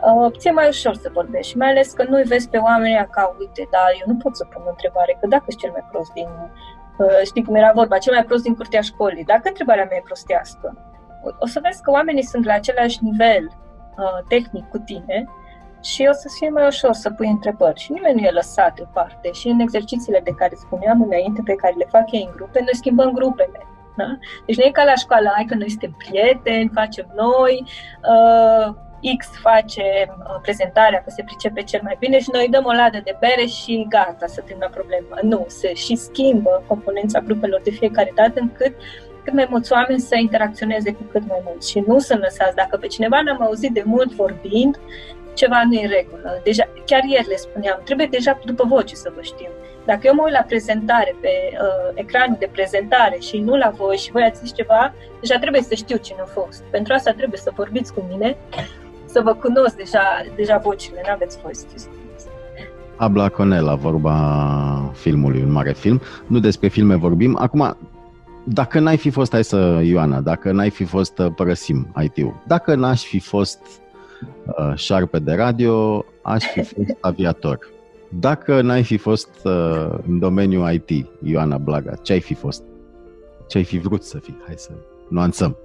uh, 0.05 0.33
ți-e 0.39 0.51
mai 0.51 0.69
ușor 0.69 0.95
să 0.95 1.11
vorbești, 1.13 1.57
mai 1.57 1.69
ales 1.69 1.93
că 1.93 2.05
nu-i 2.09 2.23
vezi 2.23 2.49
pe 2.49 2.57
oamenii 2.57 3.09
ca, 3.11 3.37
uite, 3.39 3.69
dar 3.71 3.89
eu 4.01 4.13
nu 4.13 4.17
pot 4.23 4.37
să 4.37 4.45
pun 4.45 4.63
o 4.67 4.69
întrebare, 4.69 5.17
că 5.21 5.27
dacă 5.27 5.45
ești 5.47 5.61
cel 5.61 5.71
mai 5.71 5.85
prost 5.91 6.13
din, 6.13 6.29
uh, 6.99 7.21
știi 7.25 7.45
cum 7.45 7.55
era 7.55 7.73
vorba, 7.75 7.99
cel 7.99 8.13
mai 8.13 8.25
prost 8.25 8.43
din 8.43 8.55
curtea 8.55 8.81
școlii, 8.81 9.25
dacă 9.25 9.43
întrebarea 9.45 9.85
mea 9.85 9.97
e 9.97 10.03
prostească, 10.05 10.90
o 11.39 11.47
să 11.47 11.61
vezi 11.63 11.83
că 11.83 11.91
oamenii 11.91 12.25
sunt 12.25 12.45
la 12.45 12.53
același 12.53 12.99
nivel 13.01 13.45
uh, 13.49 14.25
tehnic 14.29 14.69
cu 14.69 14.79
tine 14.79 15.29
și 15.83 16.07
o 16.11 16.13
să 16.13 16.29
fie 16.39 16.49
mai 16.49 16.67
ușor 16.67 16.93
să 16.93 17.11
pui 17.11 17.29
întrebări. 17.29 17.81
Și 17.81 17.93
nimeni 17.93 18.21
nu 18.21 18.27
e 18.27 18.31
lăsat 18.31 18.75
deoparte. 18.75 19.33
Și 19.33 19.49
în 19.49 19.61
exercițiile 19.61 20.21
de 20.25 20.31
care 20.31 20.55
spuneam 20.55 21.03
înainte, 21.03 21.41
pe 21.45 21.55
care 21.55 21.75
le 21.79 21.87
fac 21.91 22.13
ei 22.13 22.25
în 22.27 22.33
grupe, 22.37 22.59
noi 22.59 22.75
schimbăm 22.77 23.11
grupele. 23.11 23.61
Da? 23.97 24.19
Deci 24.47 24.57
nu 24.57 24.65
e 24.65 24.71
ca 24.71 24.85
la 24.85 24.95
școală, 24.95 25.31
hai 25.35 25.45
că 25.45 25.55
noi 25.55 25.71
suntem 25.71 25.95
prieteni, 25.99 26.71
facem 26.75 27.07
noi, 27.17 27.65
uh, 28.13 28.75
X 29.19 29.27
face 29.43 29.83
uh, 30.09 30.39
prezentarea 30.43 31.03
că 31.03 31.11
se 31.11 31.23
pricepe 31.23 31.63
cel 31.63 31.81
mai 31.83 31.97
bine 31.99 32.19
și 32.19 32.29
noi 32.33 32.49
dăm 32.51 32.65
o 32.65 32.73
ladă 32.73 33.01
de 33.05 33.17
bere 33.21 33.47
și 33.47 33.87
gata, 33.89 34.27
să 34.27 34.41
termină 34.41 34.69
problema. 34.71 35.19
Nu, 35.23 35.45
se 35.49 35.75
și 35.75 35.97
schimbă 35.97 36.63
componența 36.67 37.21
grupelor 37.21 37.61
de 37.65 37.71
fiecare 37.71 38.13
dată 38.15 38.41
încât 38.41 38.75
cât 39.25 39.35
mai 39.35 39.47
mulți 39.51 39.73
oameni 39.73 40.01
să 40.01 40.17
interacționeze 40.21 40.93
cu 40.93 41.03
cât 41.13 41.23
mai 41.29 41.41
mulți 41.45 41.71
și 41.71 41.85
nu 41.87 41.99
să 41.99 42.15
lăsați. 42.21 42.55
Dacă 42.55 42.77
pe 42.77 42.87
cineva 42.87 43.21
n-am 43.23 43.43
auzit 43.43 43.73
de 43.73 43.83
mult 43.87 44.13
vorbind, 44.13 44.79
ceva 45.35 45.63
nu 45.65 45.75
e 45.75 45.85
în 45.85 45.91
regulă. 45.91 46.41
Deja, 46.45 46.65
chiar 46.87 47.03
ieri 47.05 47.29
le 47.29 47.37
spuneam, 47.37 47.81
trebuie 47.85 48.07
deja 48.11 48.39
după 48.45 48.65
voce 48.69 48.95
să 48.95 49.13
vă 49.15 49.23
știm. 49.23 49.51
Dacă 49.85 50.01
eu 50.03 50.15
mă 50.15 50.23
uit 50.25 50.33
la 50.33 50.45
prezentare, 50.49 51.17
pe 51.21 51.29
uh, 51.53 51.91
ecranul 51.95 52.37
de 52.39 52.49
prezentare 52.53 53.19
și 53.19 53.39
nu 53.39 53.57
la 53.57 53.71
voi 53.77 53.97
și 53.97 54.11
voi 54.11 54.23
ați 54.23 54.41
zis 54.41 54.55
ceva, 54.55 54.95
deja 55.21 55.39
trebuie 55.39 55.63
să 55.63 55.75
știu 55.75 55.97
cine 55.97 56.21
a 56.21 56.25
fost. 56.41 56.63
Pentru 56.71 56.93
asta 56.93 57.13
trebuie 57.13 57.41
să 57.41 57.51
vorbiți 57.55 57.95
cu 57.95 58.05
mine, 58.11 58.37
să 59.05 59.21
vă 59.21 59.35
cunosc 59.35 59.77
deja, 59.77 60.03
deja 60.37 60.57
vocile, 60.59 61.01
nu 61.07 61.13
aveți 61.13 61.39
voi 61.43 61.55
să 61.55 61.67
Abla 62.97 63.29
Conela, 63.29 63.75
vorba 63.75 64.93
filmului, 64.95 65.43
un 65.43 65.53
mare 65.53 65.73
film. 65.73 66.01
Nu 66.27 66.39
despre 66.39 66.69
filme 66.69 66.95
vorbim. 66.95 67.37
Acum, 67.41 67.77
dacă 68.45 68.79
n-ai 68.79 68.97
fi 68.97 69.11
fost, 69.11 69.33
hai 69.33 69.45
să, 69.45 69.81
Ioana, 69.85 70.21
dacă 70.21 70.53
n-ai 70.53 70.71
fi 70.71 70.85
fost, 70.85 71.19
uh, 71.19 71.27
părăsim 71.37 71.93
IT-ul, 72.03 72.43
dacă 72.47 72.75
n-aș 72.75 73.05
fi 73.05 73.19
fost 73.19 73.61
uh, 74.47 74.73
șarpe 74.75 75.19
de 75.19 75.33
radio, 75.33 76.05
aș 76.23 76.45
fi 76.45 76.63
fost 76.63 76.97
aviator. 77.01 77.69
Dacă 78.19 78.61
n-ai 78.61 78.83
fi 78.83 78.97
fost 78.97 79.31
uh, 79.45 79.99
în 80.07 80.19
domeniul 80.19 80.73
IT, 80.73 81.07
Ioana 81.23 81.59
Blaga, 81.59 81.95
ce 81.95 82.13
ai 82.13 82.21
fi 82.21 82.35
fost? 82.35 82.63
Ce 83.49 83.59
ai 83.59 83.65
fi 83.65 83.79
vrut 83.79 84.03
să 84.03 84.19
fii? 84.19 84.43
Hai 84.47 84.55
să 84.57 84.71
nuanțăm. 85.09 85.57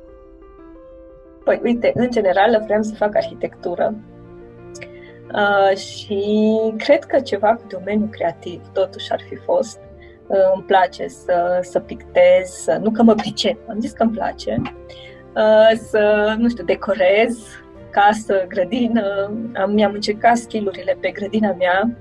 Păi, 1.43 1.59
uite, 1.63 1.91
în 1.95 2.11
general 2.11 2.61
vreau 2.65 2.81
să 2.81 2.95
fac 2.95 3.15
arhitectură 3.15 3.93
uh, 5.33 5.77
și 5.77 6.47
cred 6.77 7.03
că 7.03 7.19
ceva 7.19 7.55
cu 7.55 7.63
domeniul 7.67 8.09
creativ 8.09 8.61
totuși 8.73 9.11
ar 9.11 9.19
fi 9.29 9.35
fost 9.35 9.79
îmi 10.27 10.63
place 10.63 11.07
să, 11.07 11.59
să 11.61 11.79
pictez, 11.79 12.49
să, 12.49 12.79
nu 12.81 12.91
că 12.91 13.03
mă 13.03 13.13
pricep, 13.13 13.57
am 13.69 13.79
zis 13.79 13.91
că 13.91 14.03
îmi 14.03 14.11
place, 14.11 14.61
uh, 15.35 15.79
să, 15.89 16.35
nu 16.37 16.49
știu, 16.49 16.63
decorez 16.63 17.37
casă, 17.95 18.45
grădină. 18.47 19.31
Am, 19.55 19.71
mi-am 19.73 19.93
încercat 19.93 20.37
skillurile 20.37 20.97
pe 20.99 21.09
grădina 21.09 21.55
mea, 21.57 21.97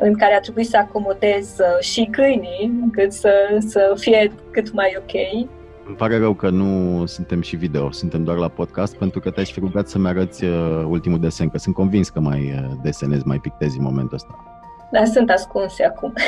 în 0.00 0.14
care 0.14 0.34
a 0.34 0.40
trebuit 0.40 0.66
să 0.66 0.76
acomodez 0.76 1.56
uh, 1.58 1.84
și 1.84 2.08
câinii, 2.10 2.78
încât 2.82 3.12
să, 3.12 3.32
să 3.58 3.92
fie 3.96 4.32
cât 4.50 4.72
mai 4.72 4.96
ok. 4.98 5.48
Îmi 5.86 5.96
pare 5.96 6.18
rău 6.18 6.34
că 6.34 6.50
nu 6.50 7.04
suntem 7.06 7.40
și 7.40 7.56
video, 7.56 7.90
suntem 7.90 8.24
doar 8.24 8.36
la 8.36 8.48
podcast, 8.48 8.96
pentru 8.96 9.20
că 9.20 9.30
te-aș 9.30 9.52
fi 9.52 9.60
rugat 9.60 9.88
să-mi 9.88 10.08
arăți 10.08 10.44
uh, 10.44 10.84
ultimul 10.88 11.20
desen, 11.20 11.48
că 11.48 11.58
sunt 11.58 11.74
convins 11.74 12.08
că 12.08 12.20
mai 12.20 12.68
desenezi, 12.82 13.26
mai 13.26 13.38
pictezi 13.38 13.78
în 13.78 13.84
momentul 13.84 14.14
ăsta. 14.14 14.55
Dar 14.92 15.04
sunt 15.04 15.30
ascunse 15.30 15.84
acum. 15.84 16.12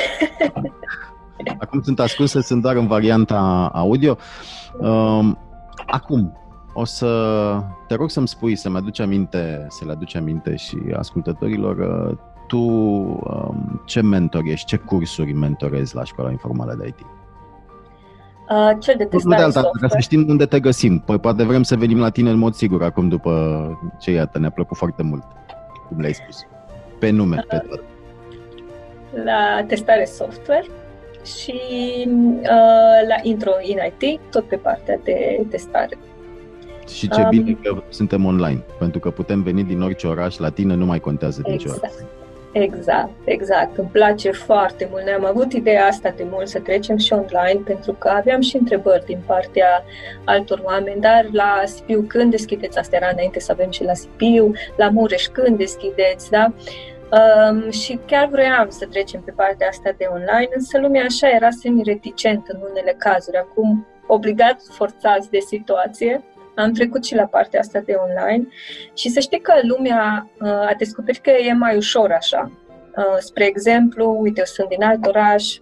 Acum 1.59 1.81
sunt 1.81 1.99
ascunse, 1.99 2.41
sunt 2.41 2.61
doar 2.61 2.75
în 2.75 2.87
varianta 2.87 3.71
audio. 3.73 4.17
Um, 4.77 5.37
acum, 5.85 6.37
o 6.73 6.85
să 6.85 7.63
te 7.87 7.95
rog 7.95 8.09
să-mi 8.09 8.27
spui, 8.27 8.55
să-mi 8.55 8.77
aduci 8.77 8.99
aminte, 8.99 9.65
să 9.69 9.85
le 9.85 9.91
aduci 9.91 10.15
aminte 10.15 10.55
și 10.55 10.77
ascultătorilor, 10.97 11.77
uh, 11.77 12.17
tu 12.47 12.57
um, 12.57 13.81
ce 13.85 14.01
mentor 14.01 14.41
ești, 14.45 14.65
ce 14.65 14.77
cursuri 14.77 15.33
mentorezi 15.33 15.95
la 15.95 16.03
școala 16.03 16.31
informală 16.31 16.75
de 16.79 16.87
IT? 16.87 16.99
Uh, 16.99 18.77
cel 18.79 18.95
de 18.97 19.03
testare 19.03 19.35
de 19.35 19.43
alta, 19.43 19.69
ca 19.81 19.87
să 19.87 19.97
știm 19.99 20.25
unde 20.29 20.45
te 20.45 20.59
găsim. 20.59 20.99
Păi 20.99 21.19
poate 21.19 21.43
vrem 21.43 21.63
să 21.63 21.75
venim 21.75 21.99
la 21.99 22.09
tine 22.09 22.29
în 22.29 22.37
mod 22.37 22.53
sigur 22.53 22.83
acum 22.83 23.07
după 23.07 23.73
ce 23.99 24.11
iată, 24.11 24.39
ne-a 24.39 24.49
plăcut 24.49 24.77
foarte 24.77 25.03
mult, 25.03 25.23
cum 25.87 25.99
le-ai 25.99 26.13
spus. 26.13 26.45
Pe 26.99 27.09
nume, 27.09 27.35
uh, 27.35 27.43
pe 27.47 27.57
tot. 27.69 27.83
La 29.13 29.63
testare 29.67 30.05
software 30.05 30.65
și 31.25 31.59
uh, 32.07 33.07
la 33.07 33.15
intro 33.21 33.51
in 33.61 33.77
IT, 33.99 34.19
tot 34.31 34.43
pe 34.47 34.55
partea 34.55 34.99
de 35.03 35.45
testare. 35.49 35.97
Și 36.87 37.09
ce 37.09 37.21
um, 37.21 37.29
bine 37.29 37.57
că 37.63 37.83
suntem 37.89 38.25
online, 38.25 38.63
pentru 38.79 38.99
că 38.99 39.09
putem 39.09 39.41
veni 39.41 39.63
din 39.63 39.81
orice 39.81 40.07
oraș, 40.07 40.37
la 40.37 40.49
tine 40.49 40.73
nu 40.73 40.85
mai 40.85 40.99
contează 40.99 41.41
exact. 41.45 41.63
nicio 41.63 41.77
oraș. 41.77 41.91
Exact, 42.51 43.09
exact. 43.23 43.77
Îmi 43.77 43.89
place 43.91 44.31
foarte 44.31 44.87
mult. 44.91 45.03
Ne-am 45.03 45.25
avut 45.25 45.53
ideea 45.53 45.85
asta 45.85 46.13
de 46.15 46.25
mult 46.29 46.47
să 46.47 46.59
trecem 46.59 46.97
și 46.97 47.13
online, 47.13 47.61
pentru 47.65 47.93
că 47.93 48.07
aveam 48.07 48.41
și 48.41 48.57
întrebări 48.57 49.05
din 49.05 49.19
partea 49.25 49.83
altor 50.23 50.61
oameni, 50.63 51.01
dar 51.01 51.27
la 51.31 51.61
Sibiu 51.65 52.05
când 52.07 52.31
deschideți? 52.31 52.77
Asta 52.77 52.95
era 52.95 53.09
înainte 53.13 53.39
să 53.39 53.51
avem 53.51 53.71
și 53.71 53.83
la 53.83 53.93
Sibiu, 53.93 54.51
la 54.77 54.89
Mureș 54.89 55.25
când 55.25 55.57
deschideți, 55.57 56.29
da? 56.29 56.53
Um, 57.11 57.69
și 57.69 57.99
chiar 58.05 58.27
vroiam 58.27 58.69
să 58.69 58.85
trecem 58.85 59.21
pe 59.21 59.31
partea 59.31 59.67
asta 59.67 59.93
de 59.97 60.05
online, 60.11 60.49
însă 60.55 60.79
lumea 60.79 61.03
așa 61.03 61.29
era 61.29 61.49
semi-reticent 61.49 62.47
în 62.47 62.59
unele 62.69 62.95
cazuri. 62.97 63.37
Acum, 63.37 63.87
obligat, 64.07 64.61
forțați 64.71 65.29
de 65.29 65.39
situație, 65.39 66.23
am 66.55 66.71
trecut 66.71 67.05
și 67.05 67.15
la 67.15 67.25
partea 67.25 67.59
asta 67.59 67.79
de 67.79 67.93
online 67.93 68.47
și 68.93 69.09
să 69.09 69.19
știi 69.19 69.39
că 69.39 69.53
lumea 69.61 70.29
uh, 70.41 70.49
a 70.49 70.73
descoperit 70.77 71.21
că 71.21 71.29
e 71.29 71.53
mai 71.53 71.75
ușor 71.75 72.11
așa. 72.11 72.51
Uh, 72.95 73.17
spre 73.19 73.45
exemplu, 73.45 74.17
uite, 74.19 74.39
eu 74.39 74.45
sunt 74.45 74.67
din 74.69 74.83
alt 74.83 75.05
oraș, 75.05 75.57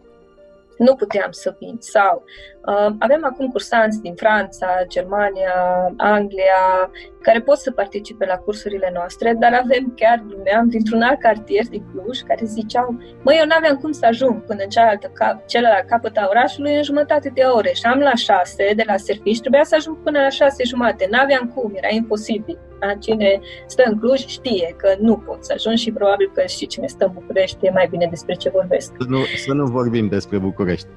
nu 0.77 0.95
puteam 0.95 1.31
să 1.31 1.55
vin. 1.59 1.75
Sau 1.79 2.23
uh, 2.65 2.95
avem 2.99 3.25
acum 3.25 3.47
cursanți 3.47 4.01
din 4.01 4.15
Franța, 4.15 4.67
Germania, 4.87 5.53
Anglia, 5.97 6.91
care 7.21 7.41
pot 7.41 7.57
să 7.57 7.71
participe 7.71 8.25
la 8.25 8.35
cursurile 8.35 8.91
noastre, 8.93 9.33
dar 9.33 9.53
avem 9.53 9.93
chiar 9.95 10.23
lumea 10.29 10.63
dintr-un 10.65 11.01
alt 11.01 11.19
cartier 11.19 11.65
din 11.69 11.83
Cluj 11.91 12.19
care 12.19 12.45
ziceau, 12.45 12.97
măi, 13.23 13.37
eu 13.39 13.45
n-aveam 13.45 13.75
cum 13.75 13.91
să 13.91 14.05
ajung 14.05 14.43
până 14.43 14.63
în 14.63 14.69
cealaltă 14.69 15.11
cap, 15.13 15.45
celălalt 15.45 15.87
capăt 15.87 16.17
a 16.17 16.27
orașului 16.29 16.75
în 16.75 16.83
jumătate 16.83 17.31
de 17.33 17.41
ore 17.41 17.71
și 17.73 17.85
am 17.85 17.99
la 17.99 18.15
șase 18.15 18.73
de 18.75 18.83
la 18.85 18.97
serviciu, 18.97 19.39
trebuia 19.39 19.63
să 19.63 19.75
ajung 19.75 19.97
până 20.03 20.19
la 20.19 20.29
șase 20.29 20.63
jumate, 20.63 21.07
n-aveam 21.09 21.51
cum, 21.55 21.71
era 21.75 21.87
imposibil. 21.91 22.59
Da? 22.79 22.93
Cine 22.99 23.39
stă 23.65 23.83
în 23.85 23.99
Cluj 23.99 24.25
știe 24.25 24.75
că 24.77 24.95
nu 24.99 25.17
pot 25.17 25.45
să 25.45 25.53
ajung 25.55 25.75
și 25.75 25.91
probabil 25.91 26.31
că 26.33 26.45
și 26.45 26.67
cine 26.67 26.87
stă 26.87 27.05
în 27.05 27.11
București 27.13 27.65
e 27.65 27.71
mai 27.73 27.87
bine 27.89 28.07
despre 28.09 28.33
ce 28.33 28.49
vorbesc. 28.49 28.93
Să 28.99 29.05
nu, 29.07 29.17
să 29.45 29.53
nu 29.53 29.65
vorbim 29.65 30.07
despre 30.07 30.37
București. 30.37 30.87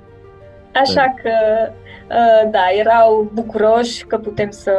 Așa 0.74 1.14
că, 1.22 1.32
uh, 2.08 2.50
da, 2.50 2.64
erau 2.78 3.30
bucuroși 3.34 4.04
că 4.04 4.18
putem 4.18 4.50
să 4.50 4.72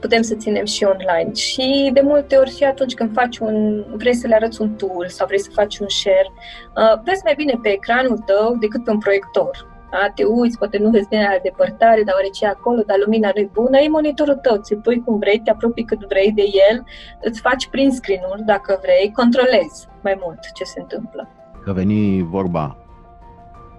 putem 0.00 0.22
să 0.22 0.34
ținem 0.34 0.64
și 0.64 0.84
online. 0.84 1.32
Și 1.34 1.90
de 1.92 2.00
multe 2.00 2.36
ori 2.36 2.56
și 2.56 2.64
atunci 2.64 2.94
când 2.94 3.12
faci 3.12 3.38
un, 3.38 3.84
vrei 3.96 4.14
să 4.14 4.26
le 4.26 4.34
arăți 4.34 4.60
un 4.60 4.70
tool 4.70 5.08
sau 5.08 5.26
vrei 5.26 5.40
să 5.40 5.50
faci 5.52 5.78
un 5.78 5.88
share, 5.88 6.32
uh, 6.76 7.02
vezi 7.04 7.20
mai 7.24 7.34
bine 7.36 7.58
pe 7.62 7.68
ecranul 7.68 8.18
tău 8.18 8.56
decât 8.60 8.84
pe 8.84 8.90
un 8.90 8.98
proiector. 8.98 9.73
Da? 9.94 10.10
Te 10.14 10.24
uiți, 10.24 10.58
poate 10.58 10.78
nu 10.78 10.90
vezi 10.90 11.08
bine 11.08 11.22
la 11.22 11.38
depărtare, 11.42 12.02
dar 12.02 12.14
ce 12.32 12.46
acolo, 12.46 12.82
dar 12.86 12.96
lumina 13.04 13.30
nu 13.34 13.40
e 13.40 13.50
bună, 13.52 13.78
e 13.78 13.88
monitorul 13.88 14.34
tău, 14.34 14.56
ți 14.56 14.74
pui 14.74 15.02
cum 15.04 15.18
vrei, 15.18 15.40
te 15.44 15.50
apropii 15.50 15.84
cât 15.84 16.06
vrei 16.08 16.32
de 16.32 16.44
el, 16.70 16.84
îți 17.20 17.40
faci 17.40 17.68
prin 17.68 17.90
screen-uri 17.90 18.42
dacă 18.42 18.78
vrei, 18.82 19.12
controlezi 19.12 19.88
mai 20.02 20.16
mult 20.22 20.38
ce 20.54 20.64
se 20.64 20.80
întâmplă. 20.80 21.28
Că 21.64 21.72
veni 21.72 22.22
vorba 22.22 22.83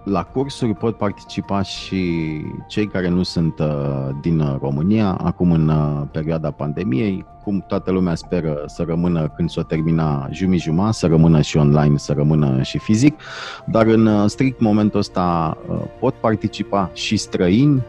la 0.06 0.22
cursuri 0.22 0.74
pot 0.74 0.96
participa 0.96 1.62
și 1.62 2.40
cei 2.68 2.86
care 2.86 3.08
nu 3.08 3.22
sunt 3.22 3.58
uh, 3.58 4.08
din 4.20 4.58
România, 4.60 5.18
acum 5.24 5.50
în 5.52 5.68
uh, 5.68 6.02
perioada 6.10 6.50
pandemiei, 6.50 7.24
cum 7.42 7.64
toată 7.68 7.90
lumea 7.90 8.14
speră 8.14 8.62
să 8.66 8.82
rămână 8.86 9.32
când 9.36 9.50
s-o 9.50 9.62
termina 9.62 10.28
jumii 10.30 10.58
juma, 10.58 10.92
să 10.92 11.06
rămână 11.06 11.40
și 11.40 11.56
online, 11.56 11.96
să 11.96 12.12
rămână 12.12 12.62
și 12.62 12.78
fizic, 12.78 13.20
dar 13.64 13.86
în 13.86 14.06
uh, 14.06 14.24
strict 14.28 14.60
momentul 14.60 14.98
ăsta 14.98 15.56
pot 16.00 16.14
participa 16.14 16.90
și 16.92 17.16
străini 17.16 17.82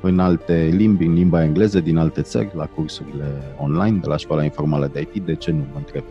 în 0.00 0.18
alte 0.18 0.68
limbi, 0.72 1.04
în 1.04 1.14
limba 1.14 1.42
engleză 1.42 1.80
din 1.80 1.96
alte 1.96 2.22
țări, 2.22 2.50
la 2.54 2.66
cursurile 2.66 3.26
online 3.58 3.98
de 3.98 4.06
la 4.06 4.16
Școala 4.16 4.44
Informală 4.44 4.90
de 4.92 5.00
IT, 5.00 5.24
de 5.24 5.34
ce 5.34 5.50
nu, 5.50 5.64
mă 5.72 5.76
întreb? 5.76 6.04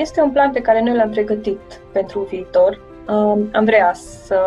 Este 0.00 0.20
un 0.20 0.30
plan 0.30 0.52
pe 0.52 0.60
care 0.60 0.82
noi 0.82 0.96
l-am 0.96 1.10
pregătit 1.10 1.60
pentru 1.92 2.26
viitor 2.30 2.80
am 3.52 3.64
vrea 3.64 3.92
să 3.94 4.40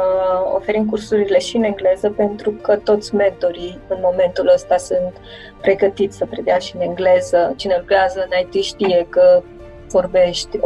oferim 0.56 0.86
cursurile 0.86 1.40
și 1.40 1.56
în 1.58 1.64
engleză 1.64 2.10
pentru 2.10 2.52
că 2.52 2.76
toți 2.76 3.16
mentorii 3.16 3.80
în 3.88 3.98
momentul 4.02 4.52
ăsta 4.54 4.78
sunt 4.78 5.14
pregătiți 5.62 6.18
să 6.18 6.26
predea 6.26 6.58
și 6.58 6.76
în 6.76 6.82
engleză. 6.82 7.54
Cine 7.56 7.76
lucrează 7.80 8.28
în 8.30 8.38
IT 8.40 8.64
știe 8.64 9.08
că 9.10 9.44
vorbești 9.88 10.58
80% 10.58 10.62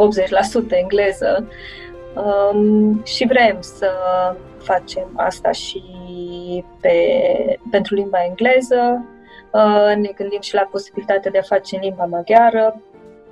engleză 0.69 1.47
um, 2.15 3.03
și 3.03 3.27
vrem 3.27 3.57
să 3.59 3.91
facem 4.57 5.09
asta 5.15 5.51
și 5.51 5.83
pe, 6.81 6.95
pentru 7.71 7.95
limba 7.95 8.23
engleză. 8.23 9.05
Uh, 9.51 9.95
ne 9.95 10.09
gândim 10.15 10.41
și 10.41 10.53
la 10.53 10.67
posibilitatea 10.71 11.31
de 11.31 11.37
a 11.37 11.41
face 11.41 11.75
în 11.75 11.81
limba 11.81 12.05
maghiară, 12.05 12.81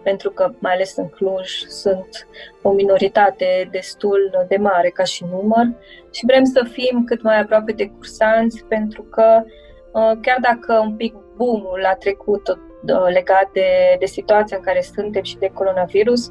pentru 0.04 0.30
că, 0.30 0.50
mai 0.60 0.74
ales 0.74 0.96
în 0.96 1.10
Cluj, 1.10 1.50
sunt 1.68 2.28
o 2.62 2.72
minoritate 2.72 3.68
destul 3.72 4.46
de 4.48 4.58
mare 4.58 4.90
ca 4.90 5.04
și 5.04 5.26
număr 5.32 5.68
și 6.12 6.26
vrem 6.26 6.44
să 6.44 6.68
fim 6.72 7.04
cât 7.06 7.22
mai 7.22 7.40
aproape 7.40 7.72
de 7.72 7.88
cursanți, 7.88 8.66
pentru 8.66 9.02
că, 9.02 9.44
uh, 9.92 10.12
chiar 10.22 10.38
dacă 10.42 10.80
un 10.86 10.96
pic 10.96 11.14
boom-ul 11.36 11.86
a 11.86 11.96
trecut 11.96 12.48
uh, 12.48 13.14
legat 13.14 13.50
de, 13.54 13.96
de 14.00 14.06
situația 14.06 14.58
în 14.58 14.64
care 14.64 14.82
suntem 14.82 15.24
și 15.24 15.38
de 15.38 15.52
coronavirus, 15.54 16.30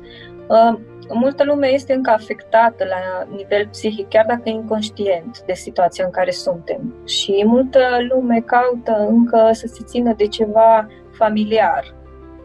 uh, 0.49 0.79
multă 1.13 1.45
lume 1.45 1.67
este 1.67 1.93
încă 1.93 2.11
afectată 2.11 2.85
la 2.85 3.27
nivel 3.37 3.69
psihic, 3.69 4.09
chiar 4.09 4.25
dacă 4.27 4.43
e 4.45 4.51
inconștient 4.51 5.43
de 5.47 5.53
situația 5.53 6.05
în 6.05 6.11
care 6.11 6.31
suntem. 6.31 7.03
Și 7.07 7.43
multă 7.47 7.81
lume 8.09 8.43
caută 8.47 9.07
încă 9.09 9.51
să 9.53 9.67
se 9.67 9.85
țină 9.85 10.13
de 10.17 10.27
ceva 10.27 10.87
familiar, 11.11 11.95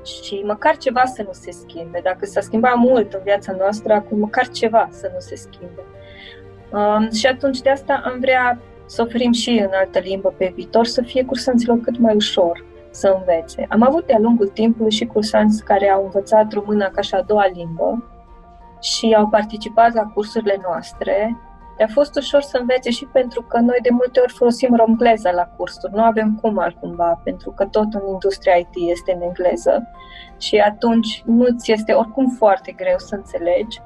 și 0.06 0.42
măcar 0.46 0.78
ceva 0.78 1.06
să 1.06 1.22
nu 1.22 1.32
se 1.32 1.52
schimbe. 1.52 2.00
Dacă 2.04 2.26
s-a 2.26 2.42
schimbat 2.42 2.76
mult 2.76 3.14
în 3.14 3.20
viața 3.24 3.56
noastră, 3.58 3.94
acum 3.94 4.20
măcar 4.20 4.48
ceva 4.48 4.88
să 4.92 5.10
nu 5.14 5.20
se 5.20 5.36
schimbe. 5.36 5.82
Um, 6.72 7.12
și 7.12 7.26
atunci 7.26 7.62
de 7.62 7.70
asta 7.70 8.02
am 8.06 8.20
vrea 8.20 8.60
să 8.86 9.02
oferim 9.02 9.32
și 9.32 9.50
în 9.50 9.70
altă 9.74 10.00
limbă 10.00 10.34
pe 10.38 10.52
viitor, 10.56 10.86
să 10.86 11.02
fie 11.02 11.26
cursanților 11.26 11.80
cât 11.80 11.98
mai 11.98 12.16
ușor 12.16 12.66
să 12.90 13.16
învețe. 13.18 13.66
Am 13.70 13.82
avut 13.82 14.06
de-a 14.06 14.20
lungul 14.20 14.48
timpului 14.48 14.92
și 14.92 15.06
cursanți 15.06 15.64
care 15.64 15.90
au 15.90 16.04
învățat 16.04 16.54
româna 16.54 16.88
ca 16.88 17.02
și 17.02 17.16
a 17.16 17.22
doua 17.22 17.48
limbă 17.54 18.04
și 18.82 19.16
au 19.18 19.28
participat 19.28 19.94
la 19.94 20.04
cursurile 20.04 20.60
noastre 20.68 21.38
a 21.84 21.88
fost 21.92 22.16
ușor 22.16 22.42
să 22.42 22.58
învețe 22.58 22.90
și 22.90 23.06
pentru 23.06 23.42
că 23.42 23.60
noi 23.60 23.78
de 23.82 23.90
multe 23.92 24.20
ori 24.20 24.34
folosim 24.34 24.76
romgleza 24.76 25.32
la 25.32 25.44
cursuri, 25.58 25.94
nu 25.94 26.02
avem 26.02 26.40
cum 26.42 26.58
altcumva, 26.58 27.22
pentru 27.24 27.52
că 27.52 27.66
tot 27.66 27.94
în 27.94 28.02
industria 28.08 28.56
IT 28.56 28.90
este 28.92 29.14
în 29.14 29.22
engleză 29.22 29.88
și 30.38 30.58
atunci 30.58 31.24
nu 31.26 31.46
ți 31.58 31.72
este 31.72 31.92
oricum 31.92 32.30
foarte 32.38 32.72
greu 32.72 32.98
să 32.98 33.16
înțelegi, 33.16 33.82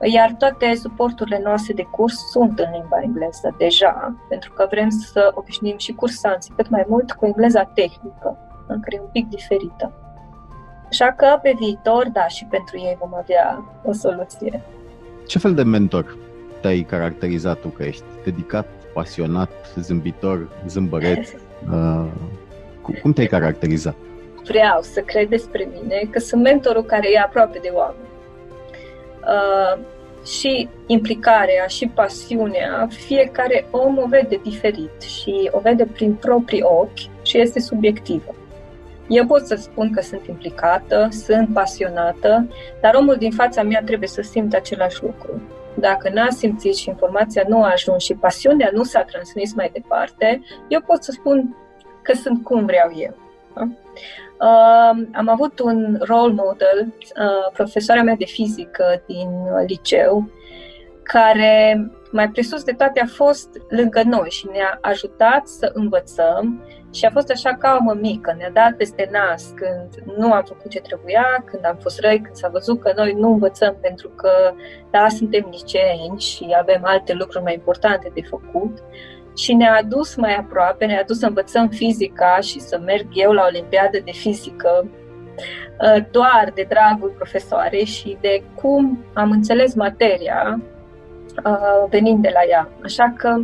iar 0.00 0.34
toate 0.38 0.74
suporturile 0.74 1.40
noastre 1.44 1.72
de 1.74 1.82
curs 1.82 2.14
sunt 2.30 2.58
în 2.58 2.70
limba 2.72 3.00
engleză 3.02 3.54
deja, 3.58 4.14
pentru 4.28 4.52
că 4.52 4.66
vrem 4.70 4.88
să 4.88 5.32
obișnim 5.34 5.78
și 5.78 5.92
cursanții 5.92 6.54
cât 6.56 6.68
mai 6.68 6.84
mult 6.88 7.12
cu 7.12 7.26
engleza 7.26 7.64
tehnică, 7.64 8.38
care 8.66 8.96
e 8.96 9.00
un 9.00 9.08
pic 9.12 9.28
diferită. 9.28 9.92
Așa 10.88 11.12
că 11.12 11.38
pe 11.42 11.54
viitor, 11.58 12.08
da, 12.08 12.26
și 12.26 12.44
pentru 12.44 12.76
ei 12.76 12.96
vom 13.00 13.14
avea 13.14 13.64
o 13.84 13.92
soluție. 13.92 14.62
Ce 15.26 15.38
fel 15.38 15.54
de 15.54 15.62
mentor 15.62 16.16
te-ai 16.62 16.86
caracterizat 16.88 17.60
tu 17.60 17.68
că 17.68 17.82
ești 17.82 18.02
dedicat, 18.24 18.66
pasionat, 18.92 19.50
zâmbitor, 19.76 20.48
zâmbăreț? 20.66 21.30
Uh, 21.70 22.06
cum 23.02 23.12
te-ai 23.12 23.26
caracterizat? 23.26 23.94
Vreau 24.44 24.80
să 24.80 25.00
cred 25.00 25.28
despre 25.28 25.68
mine 25.72 26.08
că 26.10 26.18
sunt 26.18 26.42
mentorul 26.42 26.84
care 26.84 27.10
e 27.12 27.18
aproape 27.18 27.58
de 27.62 27.70
oameni. 27.72 28.08
Uh, 29.20 29.82
și 30.26 30.68
implicarea 30.86 31.66
și 31.66 31.90
pasiunea, 31.94 32.88
fiecare 32.90 33.66
om 33.70 33.98
o 33.98 34.06
vede 34.06 34.40
diferit 34.42 35.02
și 35.02 35.48
o 35.50 35.58
vede 35.58 35.86
prin 35.92 36.14
proprii 36.14 36.62
ochi 36.62 37.22
și 37.22 37.40
este 37.40 37.60
subiectivă. 37.60 38.34
Eu 39.08 39.26
pot 39.26 39.46
să 39.46 39.54
spun 39.54 39.92
că 39.92 40.00
sunt 40.00 40.26
implicată, 40.26 41.08
sunt 41.10 41.48
pasionată, 41.52 42.48
dar 42.80 42.94
omul 42.94 43.16
din 43.16 43.30
fața 43.30 43.62
mea 43.62 43.82
trebuie 43.84 44.08
să 44.08 44.22
simte 44.22 44.56
același 44.56 45.02
lucru. 45.02 45.40
Dacă 45.74 46.10
n-a 46.12 46.28
simțit 46.30 46.76
și 46.76 46.88
informația 46.88 47.44
nu 47.48 47.62
a 47.62 47.70
ajuns 47.70 48.02
și 48.02 48.14
pasiunea 48.14 48.70
nu 48.72 48.82
s-a 48.82 49.02
transmis 49.02 49.54
mai 49.54 49.70
departe, 49.72 50.42
eu 50.68 50.80
pot 50.80 51.02
să 51.02 51.10
spun 51.12 51.56
că 52.02 52.12
sunt 52.12 52.44
cum 52.44 52.64
vreau 52.64 52.92
eu. 52.96 53.14
Da? 53.54 53.68
Uh, 54.46 55.06
am 55.12 55.28
avut 55.28 55.58
un 55.58 55.98
role 56.00 56.32
model, 56.32 56.94
uh, 56.98 57.52
profesoara 57.52 58.02
mea 58.02 58.14
de 58.14 58.24
fizică 58.24 59.02
din 59.06 59.28
liceu, 59.66 60.28
care 61.02 61.90
mai 62.12 62.30
presus 62.30 62.64
de 62.64 62.72
toate 62.72 63.00
a 63.00 63.06
fost 63.06 63.48
lângă 63.68 64.02
noi 64.02 64.30
și 64.30 64.48
ne-a 64.52 64.78
ajutat 64.80 65.46
să 65.46 65.70
învățăm 65.74 66.64
și 66.94 67.04
a 67.04 67.10
fost 67.10 67.30
așa 67.30 67.54
ca 67.54 67.76
o 67.80 67.82
mămică, 67.82 68.34
ne-a 68.38 68.50
dat 68.50 68.72
peste 68.72 69.08
nas 69.12 69.52
când 69.54 70.16
nu 70.16 70.32
am 70.32 70.42
făcut 70.46 70.70
ce 70.70 70.80
trebuia, 70.80 71.44
când 71.44 71.64
am 71.66 71.78
fost 71.80 72.00
răi, 72.00 72.20
când 72.20 72.34
s-a 72.34 72.48
văzut 72.48 72.80
că 72.80 72.92
noi 72.96 73.12
nu 73.12 73.28
învățăm 73.32 73.76
pentru 73.80 74.08
că, 74.08 74.30
da, 74.90 75.08
suntem 75.08 75.48
liceeni 75.50 76.20
și 76.20 76.56
avem 76.60 76.80
alte 76.84 77.12
lucruri 77.12 77.44
mai 77.44 77.54
importante 77.54 78.10
de 78.14 78.22
făcut. 78.22 78.78
Și 79.36 79.54
ne-a 79.54 79.76
adus 79.76 80.14
mai 80.14 80.34
aproape, 80.34 80.84
ne-a 80.84 81.00
adus 81.00 81.18
să 81.18 81.26
învățăm 81.26 81.68
fizica 81.68 82.40
și 82.40 82.60
să 82.60 82.78
merg 82.78 83.06
eu 83.12 83.32
la 83.32 83.44
Olimpiadă 83.46 83.98
de 84.04 84.12
fizică 84.12 84.90
uh, 85.80 86.04
doar 86.10 86.52
de 86.54 86.66
dragul 86.68 87.14
profesoarei 87.16 87.84
și 87.84 88.16
de 88.20 88.42
cum 88.54 89.04
am 89.14 89.30
înțeles 89.30 89.74
materia 89.74 90.60
uh, 91.44 91.88
venind 91.88 92.22
de 92.22 92.30
la 92.32 92.40
ea. 92.48 92.68
Așa 92.82 93.12
că 93.16 93.40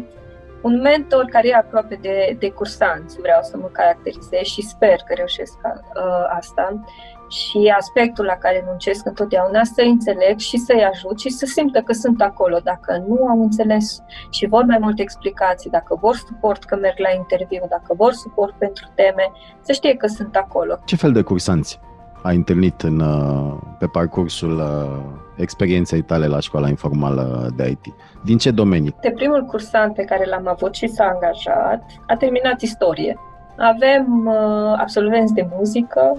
un 0.63 0.81
mentor 0.81 1.25
care 1.25 1.49
e 1.49 1.55
aproape 1.55 1.99
de, 2.01 2.37
de 2.39 2.51
cursanți, 2.51 3.21
vreau 3.21 3.43
să 3.43 3.57
mă 3.57 3.69
caracterizez 3.73 4.41
și 4.43 4.63
sper 4.63 4.97
că 5.07 5.15
reușesc 5.15 5.57
uh, 5.65 6.37
asta. 6.37 6.83
Și 7.31 7.75
aspectul 7.77 8.25
la 8.25 8.37
care 8.37 8.65
muncesc 8.67 9.07
întotdeauna 9.07 9.65
să 9.65 9.83
înțeleg 9.83 10.39
și 10.39 10.57
să-i 10.57 10.85
ajut 10.85 11.19
și 11.19 11.29
să 11.29 11.47
simtă 11.47 11.81
că 11.81 11.93
sunt 11.93 12.23
acolo. 12.23 12.59
Dacă 12.65 13.05
nu 13.09 13.27
au 13.27 13.43
înțeles 13.43 14.03
și 14.31 14.47
vor 14.47 14.65
mai 14.65 14.79
multe 14.81 15.03
explicații, 15.03 15.71
dacă 15.71 15.99
vor 16.01 16.15
suport 16.15 16.65
că 16.65 16.77
merg 16.77 16.99
la 16.99 17.11
interviu, 17.17 17.67
dacă 17.69 17.95
vor 17.97 18.13
suport 18.13 18.55
pentru 18.59 18.87
teme, 18.95 19.31
să 19.61 19.73
știe 19.73 19.95
că 19.95 20.07
sunt 20.07 20.37
acolo. 20.37 20.79
Ce 20.85 20.97
fel 20.97 21.13
de 21.13 21.23
cursanți 21.23 21.81
ai 22.23 22.37
întâlnit 22.37 22.81
în, 22.83 23.01
uh, 23.01 23.53
pe 23.79 23.87
parcursul 23.87 24.59
uh, 24.59 25.19
experienței 25.37 26.03
tale 26.03 26.27
la 26.27 26.41
școala 26.41 26.69
informală 26.69 27.51
de 27.57 27.69
IT? 27.69 27.95
Din 28.25 28.39
ce 28.39 28.51
domenii? 28.51 28.95
De 29.01 29.11
primul 29.11 29.45
cursant 29.45 29.95
pe 29.95 30.05
care 30.05 30.27
l-am 30.27 30.49
avut 30.49 30.75
și 30.75 30.89
s-a 30.89 31.05
angajat 31.05 31.83
a 32.07 32.17
terminat 32.17 32.61
istorie. 32.61 33.19
Avem 33.57 34.27
uh, 34.27 34.75
absolvenți 34.77 35.35
de 35.35 35.49
muzică, 35.57 36.17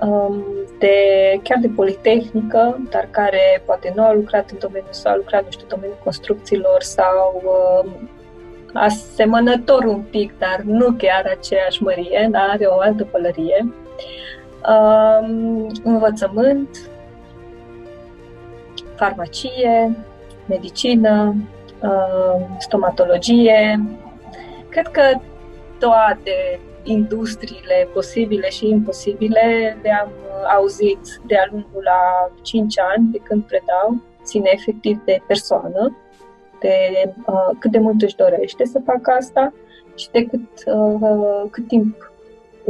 um, 0.00 0.44
de, 0.78 0.96
chiar 1.42 1.58
de 1.60 1.68
politehnică, 1.68 2.80
dar 2.90 3.08
care 3.10 3.62
poate 3.66 3.92
nu 3.96 4.02
au 4.02 4.14
lucrat 4.14 4.50
în 4.50 4.58
domeniul 4.60 4.92
sau 4.92 5.12
au 5.12 5.18
lucrat, 5.18 5.44
nu 5.44 5.50
știu, 5.50 5.66
domeniul 5.68 6.00
construcțiilor 6.04 6.80
sau 6.80 7.42
uh, 7.44 7.90
asemănător 8.72 9.84
un 9.84 10.02
pic, 10.10 10.38
dar 10.38 10.60
nu 10.64 10.90
chiar 10.90 11.36
aceeași 11.38 11.82
mărie, 11.82 12.28
dar 12.30 12.48
are 12.50 12.64
o 12.64 12.78
altă 12.78 13.04
pălărie. 13.04 13.66
Um, 14.66 15.70
învățământ, 15.84 16.90
farmacie, 18.96 19.96
medicină, 20.46 21.34
uh, 21.82 22.46
stomatologie. 22.58 23.80
Cred 24.68 24.86
că 24.86 25.02
toate 25.78 26.60
industriile 26.82 27.88
posibile 27.92 28.48
și 28.48 28.68
imposibile 28.68 29.78
le-am 29.82 30.10
auzit 30.56 31.20
de-a 31.26 31.48
lungul 31.50 31.82
la 31.84 32.30
5 32.42 32.78
ani 32.78 33.08
de 33.12 33.18
când 33.18 33.42
predau, 33.42 34.02
ține 34.22 34.50
efectiv 34.52 35.02
de 35.04 35.22
persoană, 35.26 35.96
de 36.60 36.76
uh, 37.26 37.50
cât 37.58 37.70
de 37.70 37.78
mult 37.78 38.02
își 38.02 38.16
dorește 38.16 38.64
să 38.64 38.80
facă 38.84 39.10
asta 39.10 39.52
și 39.94 40.10
de 40.10 40.24
cât, 40.24 40.74
uh, 40.74 41.42
cât 41.50 41.66
timp 41.66 42.07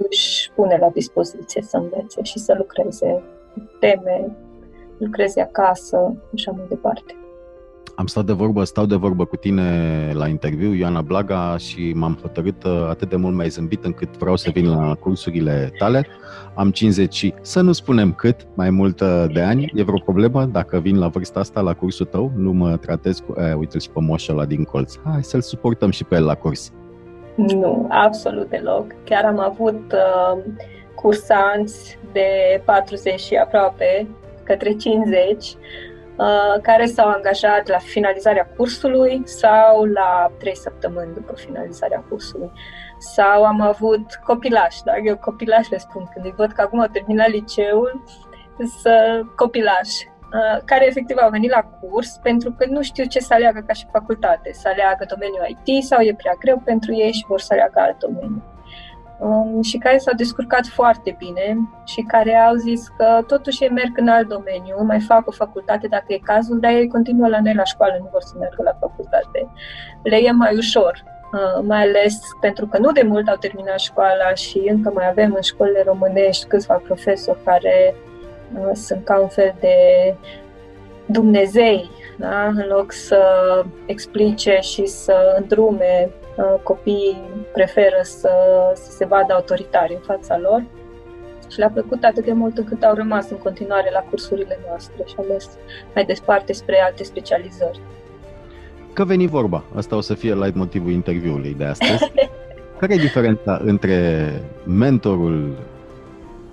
își 0.08 0.50
pune 0.54 0.78
la 0.80 0.88
dispoziție 0.88 1.62
să 1.62 1.76
învețe 1.76 2.22
și 2.22 2.38
să 2.38 2.54
lucreze 2.56 3.22
teme, 3.80 4.36
lucreze 4.98 5.40
acasă, 5.40 6.14
așa 6.34 6.50
mai 6.50 6.64
departe. 6.68 7.16
Am 7.98 8.06
stat 8.06 8.24
de 8.24 8.32
vorbă, 8.32 8.64
stau 8.64 8.86
de 8.86 8.94
vorbă 8.94 9.24
cu 9.24 9.36
tine 9.36 10.10
la 10.14 10.28
interviu, 10.28 10.72
Ioana 10.72 11.00
Blaga, 11.00 11.56
și 11.56 11.92
m-am 11.94 12.18
hotărât 12.20 12.64
uh, 12.64 12.86
atât 12.88 13.08
de 13.08 13.16
mult 13.16 13.34
mai 13.34 13.48
zâmbit 13.48 13.84
încât 13.84 14.16
vreau 14.16 14.36
să 14.36 14.50
vin 14.50 14.68
la 14.68 14.94
cursurile 14.94 15.72
tale. 15.78 16.06
Am 16.54 16.70
50 16.70 17.14
și, 17.14 17.34
să 17.40 17.60
nu 17.60 17.72
spunem 17.72 18.12
cât, 18.12 18.46
mai 18.54 18.70
mult 18.70 19.02
de 19.32 19.40
ani. 19.40 19.72
E 19.74 19.82
vreo 19.82 19.98
problemă 19.98 20.44
dacă 20.44 20.78
vin 20.78 20.98
la 20.98 21.08
vârsta 21.08 21.40
asta 21.40 21.60
la 21.60 21.74
cursul 21.74 22.06
tău? 22.06 22.32
Nu 22.36 22.52
mă 22.52 22.76
tratez 22.76 23.18
cu... 23.18 23.34
Eh, 23.40 23.54
uite-l 23.54 23.80
și 23.80 23.90
pe 23.90 24.00
moșul 24.00 24.34
ăla 24.34 24.46
din 24.46 24.64
colț. 24.64 24.94
Hai 25.04 25.24
să-l 25.24 25.40
suportăm 25.40 25.90
și 25.90 26.04
pe 26.04 26.14
el 26.14 26.24
la 26.24 26.34
curs. 26.34 26.72
Nu, 27.38 27.86
absolut 27.88 28.48
deloc. 28.48 28.86
Chiar 29.04 29.24
am 29.24 29.38
avut 29.38 29.92
uh, 29.92 30.42
cursanți 30.94 31.98
de 32.12 32.62
40 32.64 33.20
și 33.20 33.34
aproape 33.34 34.08
către 34.42 34.72
50 34.72 35.44
uh, 35.46 36.60
care 36.62 36.86
s-au 36.86 37.08
angajat 37.08 37.68
la 37.68 37.78
finalizarea 37.78 38.50
cursului 38.56 39.22
sau 39.24 39.84
la 39.84 40.32
3 40.38 40.56
săptămâni 40.56 41.14
după 41.14 41.32
finalizarea 41.32 42.04
cursului. 42.08 42.50
Sau 42.98 43.44
am 43.44 43.60
avut 43.60 44.20
copilași, 44.24 44.82
da? 44.82 44.92
Eu 45.04 45.16
copilași 45.16 45.70
le 45.70 45.78
spun 45.78 46.10
când 46.12 46.24
îi 46.24 46.34
văd 46.36 46.52
că 46.52 46.60
acum 46.60 46.80
au 46.80 46.88
terminat 46.92 47.28
liceul, 47.28 48.02
să 48.82 49.22
copilași 49.36 50.08
Uh, 50.08 50.17
care 50.64 50.86
efectiv 50.86 51.16
au 51.20 51.30
venit 51.30 51.50
la 51.50 51.62
curs 51.80 52.18
pentru 52.22 52.54
că 52.58 52.66
nu 52.68 52.82
știu 52.82 53.04
ce 53.04 53.20
să 53.20 53.34
aleagă 53.34 53.64
ca 53.66 53.72
și 53.72 53.86
facultate, 53.92 54.50
să 54.52 54.68
aleagă 54.68 55.04
domeniul 55.08 55.56
IT 55.64 55.84
sau 55.84 56.00
e 56.00 56.14
prea 56.14 56.36
greu 56.38 56.62
pentru 56.64 56.94
ei 56.94 57.12
și 57.12 57.24
vor 57.28 57.40
să 57.40 57.52
aleagă 57.52 57.80
alt 57.80 57.98
domeniu. 57.98 58.42
Um, 59.18 59.62
și 59.62 59.78
care 59.78 59.98
s-au 59.98 60.14
descurcat 60.14 60.66
foarte 60.66 61.14
bine 61.18 61.56
și 61.84 62.00
care 62.00 62.34
au 62.34 62.54
zis 62.54 62.88
că 62.96 63.24
totuși 63.26 63.62
ei 63.62 63.70
merg 63.70 63.98
în 63.98 64.08
alt 64.08 64.28
domeniu, 64.28 64.76
mai 64.82 65.00
fac 65.00 65.28
o 65.28 65.30
facultate 65.30 65.86
dacă 65.86 66.04
e 66.08 66.18
cazul, 66.22 66.60
dar 66.60 66.70
ei 66.70 66.88
continuă 66.88 67.28
la 67.28 67.40
noi 67.40 67.54
la 67.54 67.64
școală, 67.64 67.96
nu 67.98 68.08
vor 68.12 68.22
să 68.22 68.34
meargă 68.38 68.62
la 68.62 68.76
facultate. 68.80 69.48
Le 70.02 70.16
e 70.16 70.30
mai 70.30 70.56
ușor, 70.56 71.04
uh, 71.32 71.64
mai 71.66 71.82
ales 71.82 72.18
pentru 72.40 72.66
că 72.66 72.78
nu 72.78 72.92
de 72.92 73.02
mult 73.02 73.28
au 73.28 73.36
terminat 73.36 73.78
școala 73.78 74.34
și 74.34 74.68
încă 74.68 74.90
mai 74.94 75.08
avem 75.08 75.32
în 75.34 75.42
școlile 75.42 75.82
românești 75.86 76.46
câțiva 76.46 76.82
profesori 76.84 77.42
care 77.44 77.94
sunt 78.72 79.04
ca 79.04 79.20
un 79.20 79.28
fel 79.28 79.54
de 79.60 79.74
Dumnezei, 81.06 81.90
da? 82.16 82.46
în 82.46 82.64
loc 82.68 82.92
să 82.92 83.22
explice 83.86 84.58
și 84.60 84.86
să 84.86 85.36
îndrume, 85.38 86.10
copiii 86.62 87.22
preferă 87.52 88.00
să, 88.02 88.30
să 88.74 88.90
se 88.90 89.04
vadă 89.04 89.32
autoritari 89.32 89.94
în 89.94 90.00
fața 90.00 90.38
lor 90.38 90.64
și 91.50 91.58
le-a 91.58 91.70
plăcut 91.70 92.04
atât 92.04 92.24
de 92.24 92.32
mult 92.32 92.58
încât 92.58 92.82
au 92.82 92.94
rămas 92.94 93.30
în 93.30 93.36
continuare 93.36 93.90
la 93.92 94.00
cursurile 94.00 94.58
noastre 94.66 95.02
și 95.06 95.14
au 95.18 95.24
mers 95.28 95.48
mai 95.94 96.04
departe 96.04 96.52
spre 96.52 96.80
alte 96.80 97.04
specializări. 97.04 97.80
Că 98.92 99.04
veni 99.04 99.26
vorba, 99.26 99.64
asta 99.74 99.96
o 99.96 100.00
să 100.00 100.14
fie 100.14 100.34
light 100.34 100.54
motivul 100.54 100.90
interviului 100.90 101.54
de 101.58 101.64
astăzi. 101.64 102.12
Care 102.78 102.94
e 102.94 102.96
diferența 102.96 103.60
între 103.64 104.28
mentorul 104.64 105.56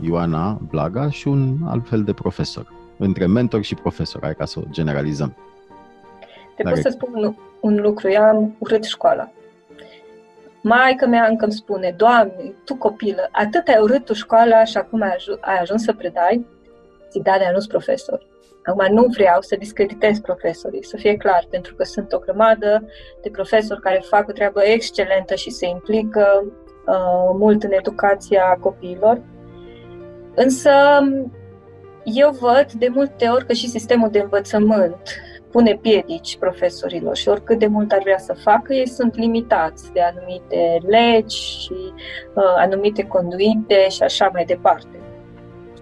Ioana 0.02 0.60
Blaga 0.70 1.10
și 1.10 1.28
un 1.28 1.58
alt 1.68 1.88
fel 1.88 2.04
de 2.04 2.14
profesor. 2.14 2.74
Între 2.98 3.26
mentor 3.26 3.62
și 3.62 3.76
profesor, 3.76 4.22
hai 4.24 4.36
ca 4.36 4.46
să 4.46 4.60
o 4.60 4.64
generalizăm. 4.70 5.36
Te 6.56 6.64
pot 6.64 6.78
să 6.78 6.90
spun 6.90 7.24
un, 7.24 7.36
un 7.60 7.82
lucru, 7.82 8.10
eu 8.10 8.22
am 8.22 8.56
urât 8.60 8.84
școala. 8.84 9.32
Maica 10.62 11.06
mea 11.06 11.28
încă 11.28 11.44
îmi 11.44 11.54
spune, 11.54 11.94
Doamne, 11.98 12.54
tu 12.66 12.76
copilă, 12.76 13.30
atât 13.32 13.68
ai 13.68 13.80
urât 13.82 14.06
tu 14.06 14.14
școala 14.14 14.64
și 14.64 14.78
acum 14.78 15.02
ai, 15.02 15.10
aj- 15.10 15.40
ai 15.42 15.58
ajuns 15.60 15.84
să 15.84 15.94
predai? 15.94 16.46
Zic, 17.12 17.24
da, 17.24 17.38
dar 17.40 17.54
nu-s 17.54 17.68
profesor. 17.68 18.28
Acum 18.64 18.94
nu 18.96 19.06
vreau 19.06 19.42
să 19.42 19.56
discreditez 19.56 20.20
profesorii, 20.20 20.86
să 20.86 20.98
fie 20.98 21.16
clar, 21.18 21.48
pentru 21.50 21.76
că 21.76 21.84
sunt 21.84 22.14
o 22.14 22.20
grămadă 22.20 22.88
de 23.22 23.30
profesori 23.30 23.82
care 23.82 24.04
fac 24.10 24.28
o 24.28 24.32
treabă 24.32 24.62
excelentă 24.64 25.36
și 25.36 25.50
se 25.50 25.68
implică 25.68 26.44
uh, 26.44 27.30
mult 27.38 27.64
în 27.64 27.72
educația 27.72 28.58
copiilor 28.60 29.22
Însă 30.36 30.72
eu 32.04 32.30
văd 32.40 32.72
de 32.72 32.88
multe 32.92 33.28
ori 33.28 33.46
că 33.46 33.54
și 33.54 33.68
sistemul 33.68 34.10
de 34.10 34.20
învățământ 34.20 34.98
pune 35.52 35.78
piedici 35.82 36.38
profesorilor 36.38 37.16
și 37.16 37.28
oricât 37.28 37.60
de 37.60 37.68
mult 37.68 37.92
ar 37.92 38.02
vrea 38.02 38.18
să 38.18 38.34
facă, 38.34 38.74
ei 38.74 38.88
sunt 38.88 39.16
limitați 39.16 39.92
de 39.92 40.02
anumite 40.02 40.78
legi 40.88 41.38
și 41.38 41.74
uh, 42.34 42.54
anumite 42.58 43.04
conduite 43.04 43.90
și 43.90 44.04
așa 44.04 44.30
mai 44.34 44.46
departe. 44.46 45.00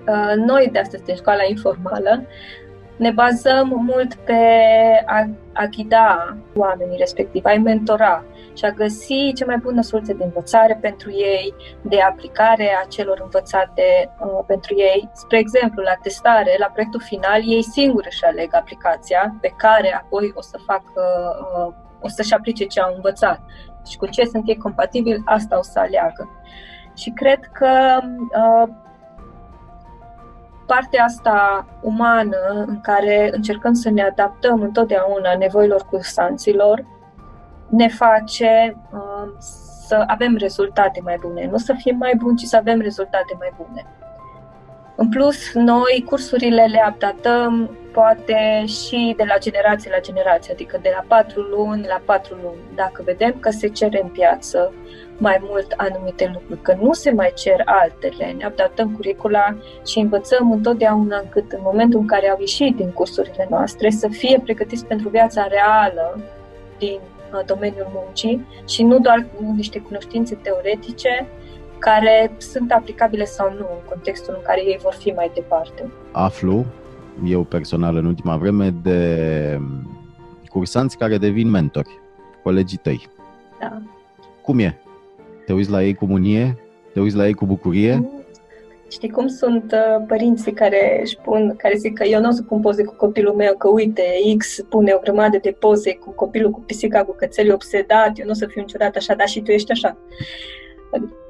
Uh, 0.07 0.33
noi 0.35 0.69
de 0.71 0.79
astăzi, 0.79 1.03
de 1.03 1.15
școala 1.15 1.43
informală, 1.49 2.25
ne 2.95 3.11
bazăm 3.11 3.83
mult 3.87 4.13
pe 4.13 4.41
a, 5.05 5.29
a 5.53 5.65
ghida 5.65 6.37
oamenii 6.55 6.97
respectivi, 6.97 7.47
a 7.47 7.59
mentora 7.59 8.23
și 8.53 8.65
a 8.65 8.71
găsi 8.71 9.33
cea 9.35 9.45
mai 9.45 9.57
bună 9.57 9.81
soluție 9.81 10.13
de 10.13 10.23
învățare 10.23 10.77
pentru 10.81 11.11
ei, 11.11 11.53
de 11.81 12.01
aplicare 12.01 12.69
a 12.83 12.87
celor 12.87 13.19
învățate 13.23 14.11
uh, 14.19 14.43
pentru 14.47 14.73
ei. 14.77 15.09
Spre 15.13 15.37
exemplu, 15.37 15.81
la 15.81 15.93
testare, 16.01 16.55
la 16.59 16.65
proiectul 16.65 17.01
final, 17.01 17.41
ei 17.45 17.63
singuri 17.63 18.07
își 18.09 18.25
aleg 18.25 18.55
aplicația 18.55 19.35
pe 19.41 19.53
care 19.57 19.93
apoi 19.93 20.31
o 20.35 20.41
să 20.41 20.57
facă, 20.65 21.01
uh, 21.57 21.73
o 22.01 22.07
să-și 22.07 22.33
aplice 22.33 22.65
ce 22.65 22.79
au 22.79 22.93
învățat 22.95 23.39
și 23.89 23.97
cu 23.97 24.07
ce 24.07 24.25
sunt 24.25 24.47
ei 24.47 24.57
compatibili, 24.57 25.21
asta 25.25 25.57
o 25.57 25.61
să 25.61 25.79
aleagă. 25.79 26.29
Și 26.95 27.09
cred 27.09 27.39
că 27.51 27.99
uh, 28.01 28.69
partea 30.65 31.03
asta 31.03 31.65
umană 31.81 32.63
în 32.65 32.81
care 32.81 33.29
încercăm 33.33 33.73
să 33.73 33.89
ne 33.89 34.03
adaptăm 34.03 34.61
întotdeauna 34.61 35.35
nevoilor 35.37 35.81
cursanților 35.89 36.85
ne 37.75 37.87
face 37.87 38.77
uh, 38.93 39.31
să 39.87 40.03
avem 40.07 40.35
rezultate 40.37 40.99
mai 41.03 41.17
bune. 41.21 41.47
Nu 41.51 41.57
să 41.57 41.73
fim 41.77 41.97
mai 41.97 42.13
buni, 42.15 42.37
ci 42.37 42.43
să 42.43 42.57
avem 42.57 42.79
rezultate 42.79 43.35
mai 43.39 43.53
bune. 43.57 43.85
În 44.95 45.09
plus, 45.09 45.53
noi 45.53 46.05
cursurile 46.09 46.65
le 46.65 46.85
updatăm 46.89 47.77
poate 47.93 48.63
și 48.65 49.13
de 49.17 49.23
la 49.27 49.37
generație 49.37 49.91
la 49.93 49.99
generație, 49.99 50.53
adică 50.53 50.79
de 50.81 50.91
la 50.95 51.03
4 51.07 51.41
luni 51.41 51.85
la 51.87 52.01
4 52.05 52.35
luni. 52.43 52.61
Dacă 52.75 53.01
vedem 53.05 53.35
că 53.39 53.49
se 53.49 53.67
cere 53.67 53.99
în 54.03 54.09
piață 54.09 54.73
mai 55.17 55.37
mult 55.41 55.73
anumite 55.77 56.31
lucruri, 56.33 56.61
că 56.61 56.77
nu 56.81 56.93
se 56.93 57.11
mai 57.11 57.31
cer 57.35 57.61
altele, 57.65 58.35
ne 58.37 58.45
adaptăm 58.45 58.91
curicula 58.95 59.57
și 59.85 59.99
învățăm 59.99 60.51
întotdeauna 60.51 61.17
încât 61.17 61.51
în 61.51 61.59
momentul 61.63 61.99
în 61.99 62.07
care 62.07 62.29
au 62.29 62.37
ieșit 62.39 62.75
din 62.75 62.91
cursurile 62.91 63.47
noastre 63.49 63.89
să 63.89 64.07
fie 64.07 64.39
pregătiți 64.43 64.85
pentru 64.85 65.09
viața 65.09 65.47
reală 65.47 66.19
din 66.77 66.99
uh, 66.99 67.12
domeniul 67.45 67.91
muncii 67.93 68.45
și 68.67 68.83
nu 68.83 68.99
doar 68.99 69.25
cu 69.35 69.53
niște 69.55 69.79
cunoștințe 69.79 70.35
teoretice 70.35 71.27
care 71.77 72.31
sunt 72.37 72.71
aplicabile 72.71 73.25
sau 73.25 73.49
nu 73.49 73.67
în 73.71 73.89
contextul 73.89 74.33
în 74.37 74.41
care 74.43 74.61
ei 74.61 74.79
vor 74.81 74.93
fi 74.93 75.09
mai 75.09 75.31
departe. 75.33 75.91
Aflu, 76.11 76.65
eu 77.25 77.43
personal 77.43 77.95
în 77.95 78.05
ultima 78.05 78.37
vreme, 78.37 78.69
de 78.69 79.59
cursanți 80.49 80.97
care 80.97 81.17
devin 81.17 81.49
mentori, 81.49 81.99
colegii 82.43 82.77
tăi. 82.77 83.07
Da. 83.59 83.81
Cum 84.41 84.59
e? 84.59 84.77
Te 85.45 85.53
uiți 85.53 85.69
la 85.69 85.83
ei 85.83 85.93
cu 85.93 86.05
mânie? 86.05 86.57
Te 86.93 86.99
uiți 86.99 87.15
la 87.15 87.27
ei 87.27 87.33
cu 87.33 87.45
bucurie? 87.45 88.09
Știi 88.93 89.09
cum 89.09 89.27
sunt 89.27 89.71
uh, 89.71 90.05
părinții 90.07 90.53
care 90.53 90.99
își 91.03 91.17
pun, 91.17 91.55
care 91.57 91.75
zic 91.77 91.97
că 91.97 92.03
eu 92.03 92.19
nu 92.19 92.27
o 92.27 92.31
să 92.31 92.41
pun 92.41 92.59
poze 92.59 92.83
cu 92.83 92.95
copilul 92.95 93.33
meu, 93.33 93.55
că 93.57 93.69
uite, 93.69 94.03
X 94.37 94.59
pune 94.69 94.93
o 94.95 94.99
grămadă 94.99 95.37
de 95.41 95.55
poze 95.59 95.95
cu 95.95 96.11
copilul, 96.11 96.51
cu 96.51 96.59
pisica, 96.59 97.03
cu 97.03 97.15
cățelul 97.15 97.53
obsedat, 97.53 98.19
eu 98.19 98.25
nu 98.25 98.31
o 98.31 98.33
să 98.33 98.45
fiu 98.45 98.61
niciodată 98.61 98.97
așa, 98.97 99.15
dar 99.15 99.27
și 99.27 99.41
tu 99.41 99.51
ești 99.51 99.71
așa. 99.71 99.97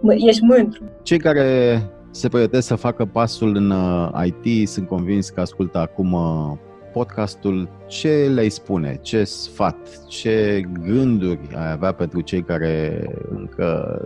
Ești 0.10 0.44
mândru. 0.44 0.84
Cei 1.04 1.20
care 1.20 1.80
se 2.12 2.28
pregătesc 2.28 2.68
să 2.68 2.76
facă 2.76 3.06
pasul 3.06 3.56
în 3.56 3.70
uh, 3.70 4.26
IT, 4.26 4.70
sunt 4.70 4.88
convins 4.88 5.30
că 5.30 5.42
ascultă 5.42 5.78
acum 5.78 6.14
uh, 6.14 6.58
podcastul, 6.94 7.70
ce 7.88 8.32
le-ai 8.34 8.50
spune, 8.50 9.00
ce 9.02 9.24
sfat, 9.24 10.06
ce 10.08 10.64
gânduri 10.86 11.40
ai 11.56 11.72
avea 11.72 11.92
pentru 11.92 12.22
cei 12.22 12.44
care 12.44 13.04
încă, 13.30 14.02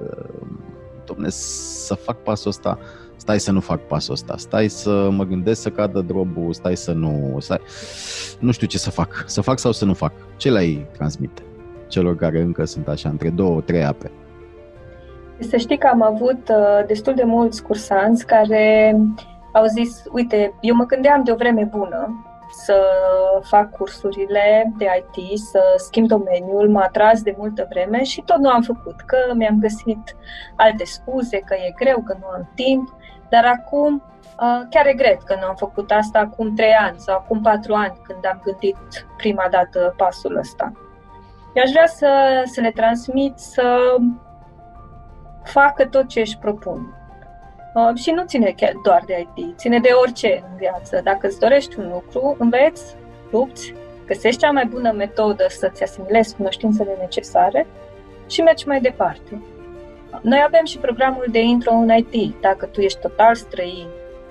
domne, 1.05 1.29
să 1.29 1.93
fac 1.93 2.23
pasul 2.23 2.49
ăsta, 2.49 2.79
stai 3.17 3.39
să 3.39 3.51
nu 3.51 3.59
fac 3.59 3.79
pasul 3.79 4.13
ăsta, 4.13 4.37
stai 4.37 4.67
să 4.67 5.09
mă 5.11 5.23
gândesc 5.23 5.61
să 5.61 5.69
cadă 5.69 6.01
drobul, 6.01 6.53
stai 6.53 6.75
să 6.77 6.91
nu, 6.91 7.37
stai, 7.39 7.59
nu 8.39 8.51
știu 8.51 8.67
ce 8.67 8.77
să 8.77 8.89
fac, 8.89 9.23
să 9.27 9.41
fac 9.41 9.59
sau 9.59 9.71
să 9.71 9.85
nu 9.85 9.93
fac, 9.93 10.11
ce 10.35 10.51
le-ai 10.51 10.85
transmite 10.91 11.41
celor 11.87 12.15
care 12.15 12.41
încă 12.41 12.65
sunt 12.65 12.87
așa 12.87 13.09
între 13.09 13.29
două, 13.29 13.61
trei 13.61 13.83
ape? 13.83 14.11
Să 15.39 15.57
știi 15.57 15.77
că 15.77 15.87
am 15.87 16.01
avut 16.01 16.49
uh, 16.49 16.85
destul 16.87 17.13
de 17.13 17.23
mulți 17.23 17.63
cursanți 17.63 18.25
care 18.25 18.95
au 19.53 19.65
zis, 19.65 20.03
uite, 20.11 20.53
eu 20.61 20.75
mă 20.75 20.85
gândeam 20.85 21.23
de 21.23 21.31
o 21.31 21.35
vreme 21.35 21.69
bună 21.71 22.25
să 22.49 22.81
fac 23.41 23.71
cursurile 23.71 24.73
de 24.77 24.85
IT, 25.15 25.39
să 25.39 25.61
schimb 25.77 26.07
domeniul, 26.07 26.69
m-a 26.69 26.83
atras 26.83 27.21
de 27.21 27.35
multă 27.37 27.65
vreme 27.69 28.03
și 28.03 28.21
tot 28.21 28.37
nu 28.37 28.49
am 28.49 28.61
făcut, 28.61 29.01
că 29.05 29.17
mi-am 29.33 29.59
găsit 29.59 30.15
alte 30.55 30.85
scuze, 30.85 31.37
că 31.39 31.53
e 31.53 31.73
greu, 31.75 32.03
că 32.05 32.17
nu 32.19 32.27
am 32.27 32.51
timp, 32.55 32.95
dar 33.29 33.45
acum 33.45 34.03
uh, 34.39 34.67
chiar 34.69 34.85
regret 34.85 35.21
că 35.23 35.37
nu 35.39 35.47
am 35.47 35.55
făcut 35.55 35.91
asta 35.91 36.19
acum 36.19 36.53
trei 36.55 36.73
ani 36.73 36.99
sau 36.99 37.15
acum 37.15 37.41
patru 37.41 37.73
ani 37.73 38.01
când 38.03 38.25
am 38.25 38.41
gândit 38.43 38.77
prima 39.17 39.47
dată 39.51 39.93
pasul 39.97 40.37
ăsta. 40.37 40.71
Eu 41.53 41.63
aș 41.63 41.69
vrea 41.69 41.87
să, 41.87 42.41
să 42.45 42.61
le 42.61 42.71
transmit 42.71 43.37
să 43.37 43.95
facă 45.43 45.85
tot 45.85 46.07
ce 46.07 46.19
își 46.19 46.37
propun. 46.37 46.96
Uh, 47.77 47.95
și 47.95 48.11
nu 48.11 48.23
ține 48.25 48.53
chiar 48.57 48.73
doar 48.83 49.03
de 49.05 49.27
IT, 49.35 49.57
ține 49.57 49.79
de 49.79 49.89
orice 50.01 50.43
în 50.49 50.57
viață. 50.57 51.01
Dacă 51.03 51.27
îți 51.27 51.39
dorești 51.39 51.79
un 51.79 51.89
lucru, 51.93 52.35
înveți, 52.39 52.95
lupți, 53.31 53.73
găsești 54.05 54.39
cea 54.39 54.51
mai 54.51 54.65
bună 54.65 54.91
metodă 54.91 55.45
să-ți 55.49 55.83
asimilezi 55.83 56.35
cunoștințele 56.35 56.97
necesare 56.99 57.67
și 58.27 58.41
mergi 58.41 58.67
mai 58.67 58.81
departe. 58.81 59.41
Noi 60.21 60.43
avem 60.45 60.65
și 60.65 60.77
programul 60.77 61.25
de 61.31 61.39
intro 61.39 61.73
în 61.73 61.89
IT. 61.95 62.41
Dacă 62.41 62.65
tu 62.65 62.81
ești 62.81 62.99
total 62.99 63.35
străin 63.35 63.87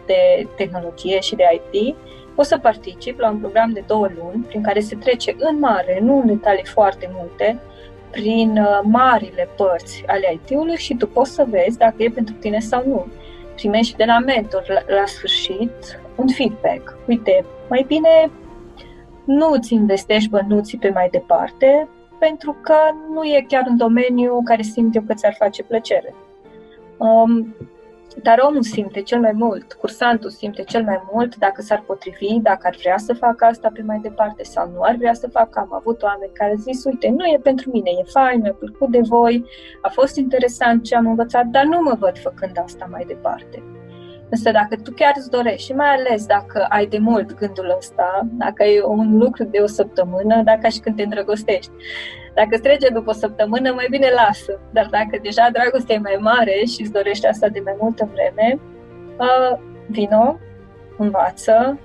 de 0.06 0.46
tehnologie 0.56 1.20
și 1.20 1.35
de 1.35 1.61
IT, 1.72 1.96
poți 2.35 2.48
să 2.48 2.59
participi 2.59 3.20
la 3.20 3.30
un 3.30 3.38
program 3.38 3.70
de 3.72 3.85
două 3.87 4.09
luni 4.18 4.44
prin 4.44 4.62
care 4.62 4.80
se 4.80 4.96
trece 4.96 5.37
în 5.38 5.59
mare, 5.59 5.98
nu 6.02 6.20
în 6.20 6.26
detalii 6.26 6.64
foarte 6.64 7.11
multe, 7.12 7.59
prin 8.11 8.59
uh, 8.59 8.80
marile 8.82 9.48
părți 9.56 10.04
ale 10.06 10.32
IT-ului 10.32 10.76
și 10.76 10.94
tu 10.94 11.06
poți 11.06 11.32
să 11.32 11.46
vezi 11.48 11.78
dacă 11.78 12.02
e 12.02 12.11
pentru 12.11 12.35
tine 12.35 12.59
sau 12.59 12.82
nu. 12.87 13.06
Primești 13.57 13.97
de 13.97 14.05
la 14.05 14.19
mentor 14.19 14.64
la, 14.69 14.95
la 14.97 15.07
sfârșit 15.07 16.01
un 16.16 16.29
feedback. 16.29 16.97
Uite, 17.07 17.45
mai 17.69 17.85
bine 17.87 18.31
nu 19.25 19.51
îți 19.51 19.75
investești 19.75 20.31
bănuții 20.31 20.79
pe 20.79 20.90
mai 20.95 21.09
departe, 21.11 21.88
pentru 22.19 22.57
că 22.62 22.77
nu 23.12 23.25
e 23.25 23.45
chiar 23.49 23.66
un 23.69 23.77
domeniu 23.77 24.42
care 24.45 24.62
simt 24.62 24.95
eu 24.95 25.03
că 25.07 25.14
ți-ar 25.14 25.35
face 25.38 25.62
plăcere. 25.62 26.14
Um, 26.97 27.55
dar 28.22 28.38
omul 28.38 28.62
simte 28.62 29.02
cel 29.02 29.20
mai 29.20 29.33
mult, 29.33 29.72
cursantul 29.72 30.31
simte 30.31 30.62
cel 30.62 30.83
mai 30.83 31.02
mult 31.12 31.37
dacă 31.37 31.62
s-ar 31.62 31.83
potrivi, 31.87 32.40
dacă 32.42 32.66
ar 32.66 32.76
vrea 32.81 32.96
să 32.96 33.14
facă 33.14 33.44
asta 33.44 33.70
pe 33.72 33.83
mai 33.83 33.98
departe 34.02 34.42
sau 34.42 34.70
nu 34.70 34.81
ar 34.81 34.94
vrea 34.94 35.14
să 35.14 35.29
facă. 35.29 35.59
Am 35.59 35.74
avut 35.74 36.02
oameni 36.02 36.31
care 36.33 36.50
au 36.50 36.57
zis, 36.57 36.85
uite, 36.85 37.09
nu 37.09 37.24
e 37.24 37.38
pentru 37.42 37.70
mine, 37.70 37.90
e 37.90 38.02
fain, 38.02 38.40
mi-a 38.40 38.52
plăcut 38.52 38.90
de 38.90 39.00
voi, 39.00 39.44
a 39.83 39.88
fost 39.88 40.16
interesant 40.16 40.83
ce 40.85 40.96
am 40.96 41.07
învățat, 41.07 41.46
dar 41.46 41.64
nu 41.64 41.81
mă 41.83 41.96
văd 41.98 42.18
făcând 42.18 42.59
asta 42.64 42.88
mai 42.90 43.05
departe. 43.07 43.75
Însă 44.28 44.50
dacă 44.50 44.76
tu 44.82 44.90
chiar 44.90 45.12
îți 45.16 45.30
dorești 45.30 45.66
și 45.66 45.72
mai 45.72 45.94
ales 45.94 46.26
dacă 46.26 46.66
ai 46.68 46.86
de 46.86 46.98
mult 46.98 47.34
gândul 47.34 47.74
ăsta, 47.78 48.26
dacă 48.32 48.64
e 48.64 48.82
un 48.84 49.18
lucru 49.18 49.44
de 49.44 49.58
o 49.58 49.66
săptămână, 49.66 50.42
dacă 50.42 50.68
și 50.68 50.80
când 50.80 50.96
te 50.96 51.02
îndrăgostești, 51.02 51.70
dacă 52.34 52.58
trece 52.58 52.88
după 52.88 53.10
o 53.10 53.12
săptămână, 53.12 53.72
mai 53.72 53.86
bine 53.90 54.08
lasă. 54.14 54.60
Dar 54.72 54.86
dacă 54.90 55.18
deja 55.22 55.48
dragostea 55.52 55.94
e 55.94 55.98
mai 55.98 56.18
mare 56.20 56.64
și 56.64 56.80
îți 56.80 56.92
dorești 56.92 57.26
asta 57.26 57.48
de 57.48 57.60
mai 57.64 57.76
multă 57.80 58.08
vreme, 58.12 58.58
uh, 59.18 59.58
vino, 59.86 60.38
învață, 60.98 61.78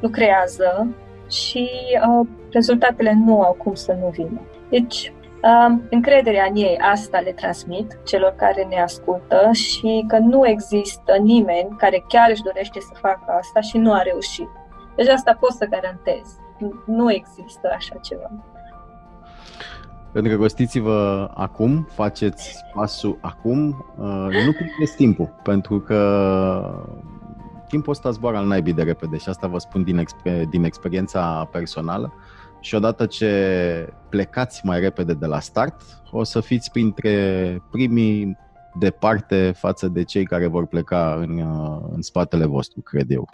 lucrează 0.00 0.94
și 1.30 1.68
uh, 2.08 2.26
rezultatele 2.50 3.12
nu 3.24 3.42
au 3.42 3.52
cum 3.52 3.74
să 3.74 3.96
nu 4.00 4.08
vină. 4.08 4.40
Deci, 4.70 5.12
uh, 5.42 5.78
încrederea 5.90 6.46
în 6.48 6.56
ei, 6.56 6.78
asta 6.92 7.18
le 7.18 7.32
transmit 7.32 7.98
celor 8.04 8.34
care 8.36 8.66
ne 8.68 8.80
ascultă 8.80 9.50
și 9.52 10.04
că 10.08 10.18
nu 10.18 10.46
există 10.46 11.12
nimeni 11.22 11.76
care 11.78 12.04
chiar 12.08 12.30
își 12.30 12.42
dorește 12.42 12.80
să 12.80 12.92
facă 13.00 13.32
asta 13.38 13.60
și 13.60 13.78
nu 13.78 13.92
a 13.92 14.02
reușit. 14.02 14.48
Deci 14.96 15.08
asta 15.08 15.36
pot 15.40 15.50
să 15.50 15.66
garantez. 15.70 16.38
Nu 16.86 17.12
există 17.12 17.72
așa 17.76 17.94
ceva. 18.02 18.30
Îndrăgostiți-vă 20.12 21.30
acum, 21.34 21.88
faceți 21.90 22.64
pasul 22.74 23.18
acum, 23.20 23.86
uh, 23.96 24.44
nu 24.44 24.52
pierdeți 24.52 24.96
timpul, 24.96 25.34
pentru 25.42 25.80
că 25.80 26.00
timpul 27.68 27.92
ăsta 27.92 28.10
zboară 28.10 28.36
al 28.36 28.46
naibii 28.46 28.72
de 28.72 28.82
repede 28.82 29.16
și 29.16 29.28
asta 29.28 29.46
vă 29.46 29.58
spun 29.58 29.84
din, 29.84 29.98
exper- 29.98 30.48
din 30.48 30.64
experiența 30.64 31.48
personală 31.52 32.12
și 32.60 32.74
odată 32.74 33.06
ce 33.06 33.92
plecați 34.08 34.66
mai 34.66 34.80
repede 34.80 35.14
de 35.14 35.26
la 35.26 35.40
start, 35.40 35.74
o 36.10 36.24
să 36.24 36.40
fiți 36.40 36.70
printre 36.70 37.62
primii 37.70 38.36
departe 38.78 39.52
față 39.56 39.88
de 39.88 40.04
cei 40.04 40.24
care 40.24 40.46
vor 40.46 40.66
pleca 40.66 41.14
în, 41.18 41.38
uh, 41.38 41.88
în 41.92 42.02
spatele 42.02 42.44
vostru, 42.44 42.80
cred 42.80 43.10
eu. 43.10 43.28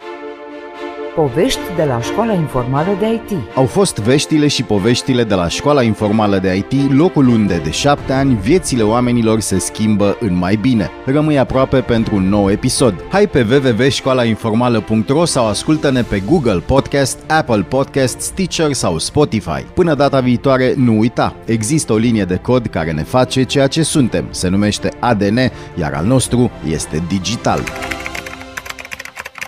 Povești 1.17 1.59
de 1.75 1.83
la 1.83 2.01
Școala 2.01 2.33
Informală 2.33 2.97
de 2.99 3.13
IT. 3.13 3.37
Au 3.55 3.65
fost 3.65 3.97
veștile 3.99 4.47
și 4.47 4.63
poveștile 4.63 5.23
de 5.23 5.33
la 5.33 5.47
Școala 5.47 5.83
Informală 5.83 6.37
de 6.37 6.55
IT, 6.55 6.91
locul 6.91 7.27
unde 7.27 7.57
de 7.63 7.71
șapte 7.71 8.13
ani 8.13 8.37
viețile 8.41 8.83
oamenilor 8.83 9.39
se 9.39 9.59
schimbă 9.59 10.17
în 10.19 10.35
mai 10.35 10.55
bine. 10.55 10.91
Rămâi 11.05 11.37
aproape 11.37 11.81
pentru 11.81 12.15
un 12.15 12.29
nou 12.29 12.51
episod. 12.51 13.03
Hai 13.09 13.27
pe 13.27 13.45
www.școlainformală.ro 13.49 15.25
sau 15.25 15.47
ascultă-ne 15.47 16.01
pe 16.01 16.19
Google 16.19 16.59
Podcast, 16.65 17.19
Apple 17.27 17.61
Podcast, 17.61 18.19
Stitcher 18.19 18.73
sau 18.73 18.97
Spotify. 18.97 19.61
Până 19.73 19.93
data 19.93 20.19
viitoare, 20.19 20.73
nu 20.75 20.97
uita, 20.97 21.35
există 21.45 21.93
o 21.93 21.97
linie 21.97 22.23
de 22.23 22.35
cod 22.35 22.67
care 22.67 22.91
ne 22.91 23.03
face 23.03 23.43
ceea 23.43 23.67
ce 23.67 23.83
suntem. 23.83 24.25
Se 24.29 24.47
numește 24.47 24.89
ADN, 24.99 25.37
iar 25.79 25.93
al 25.93 26.05
nostru 26.05 26.51
este 26.69 27.03
digital. 27.07 27.59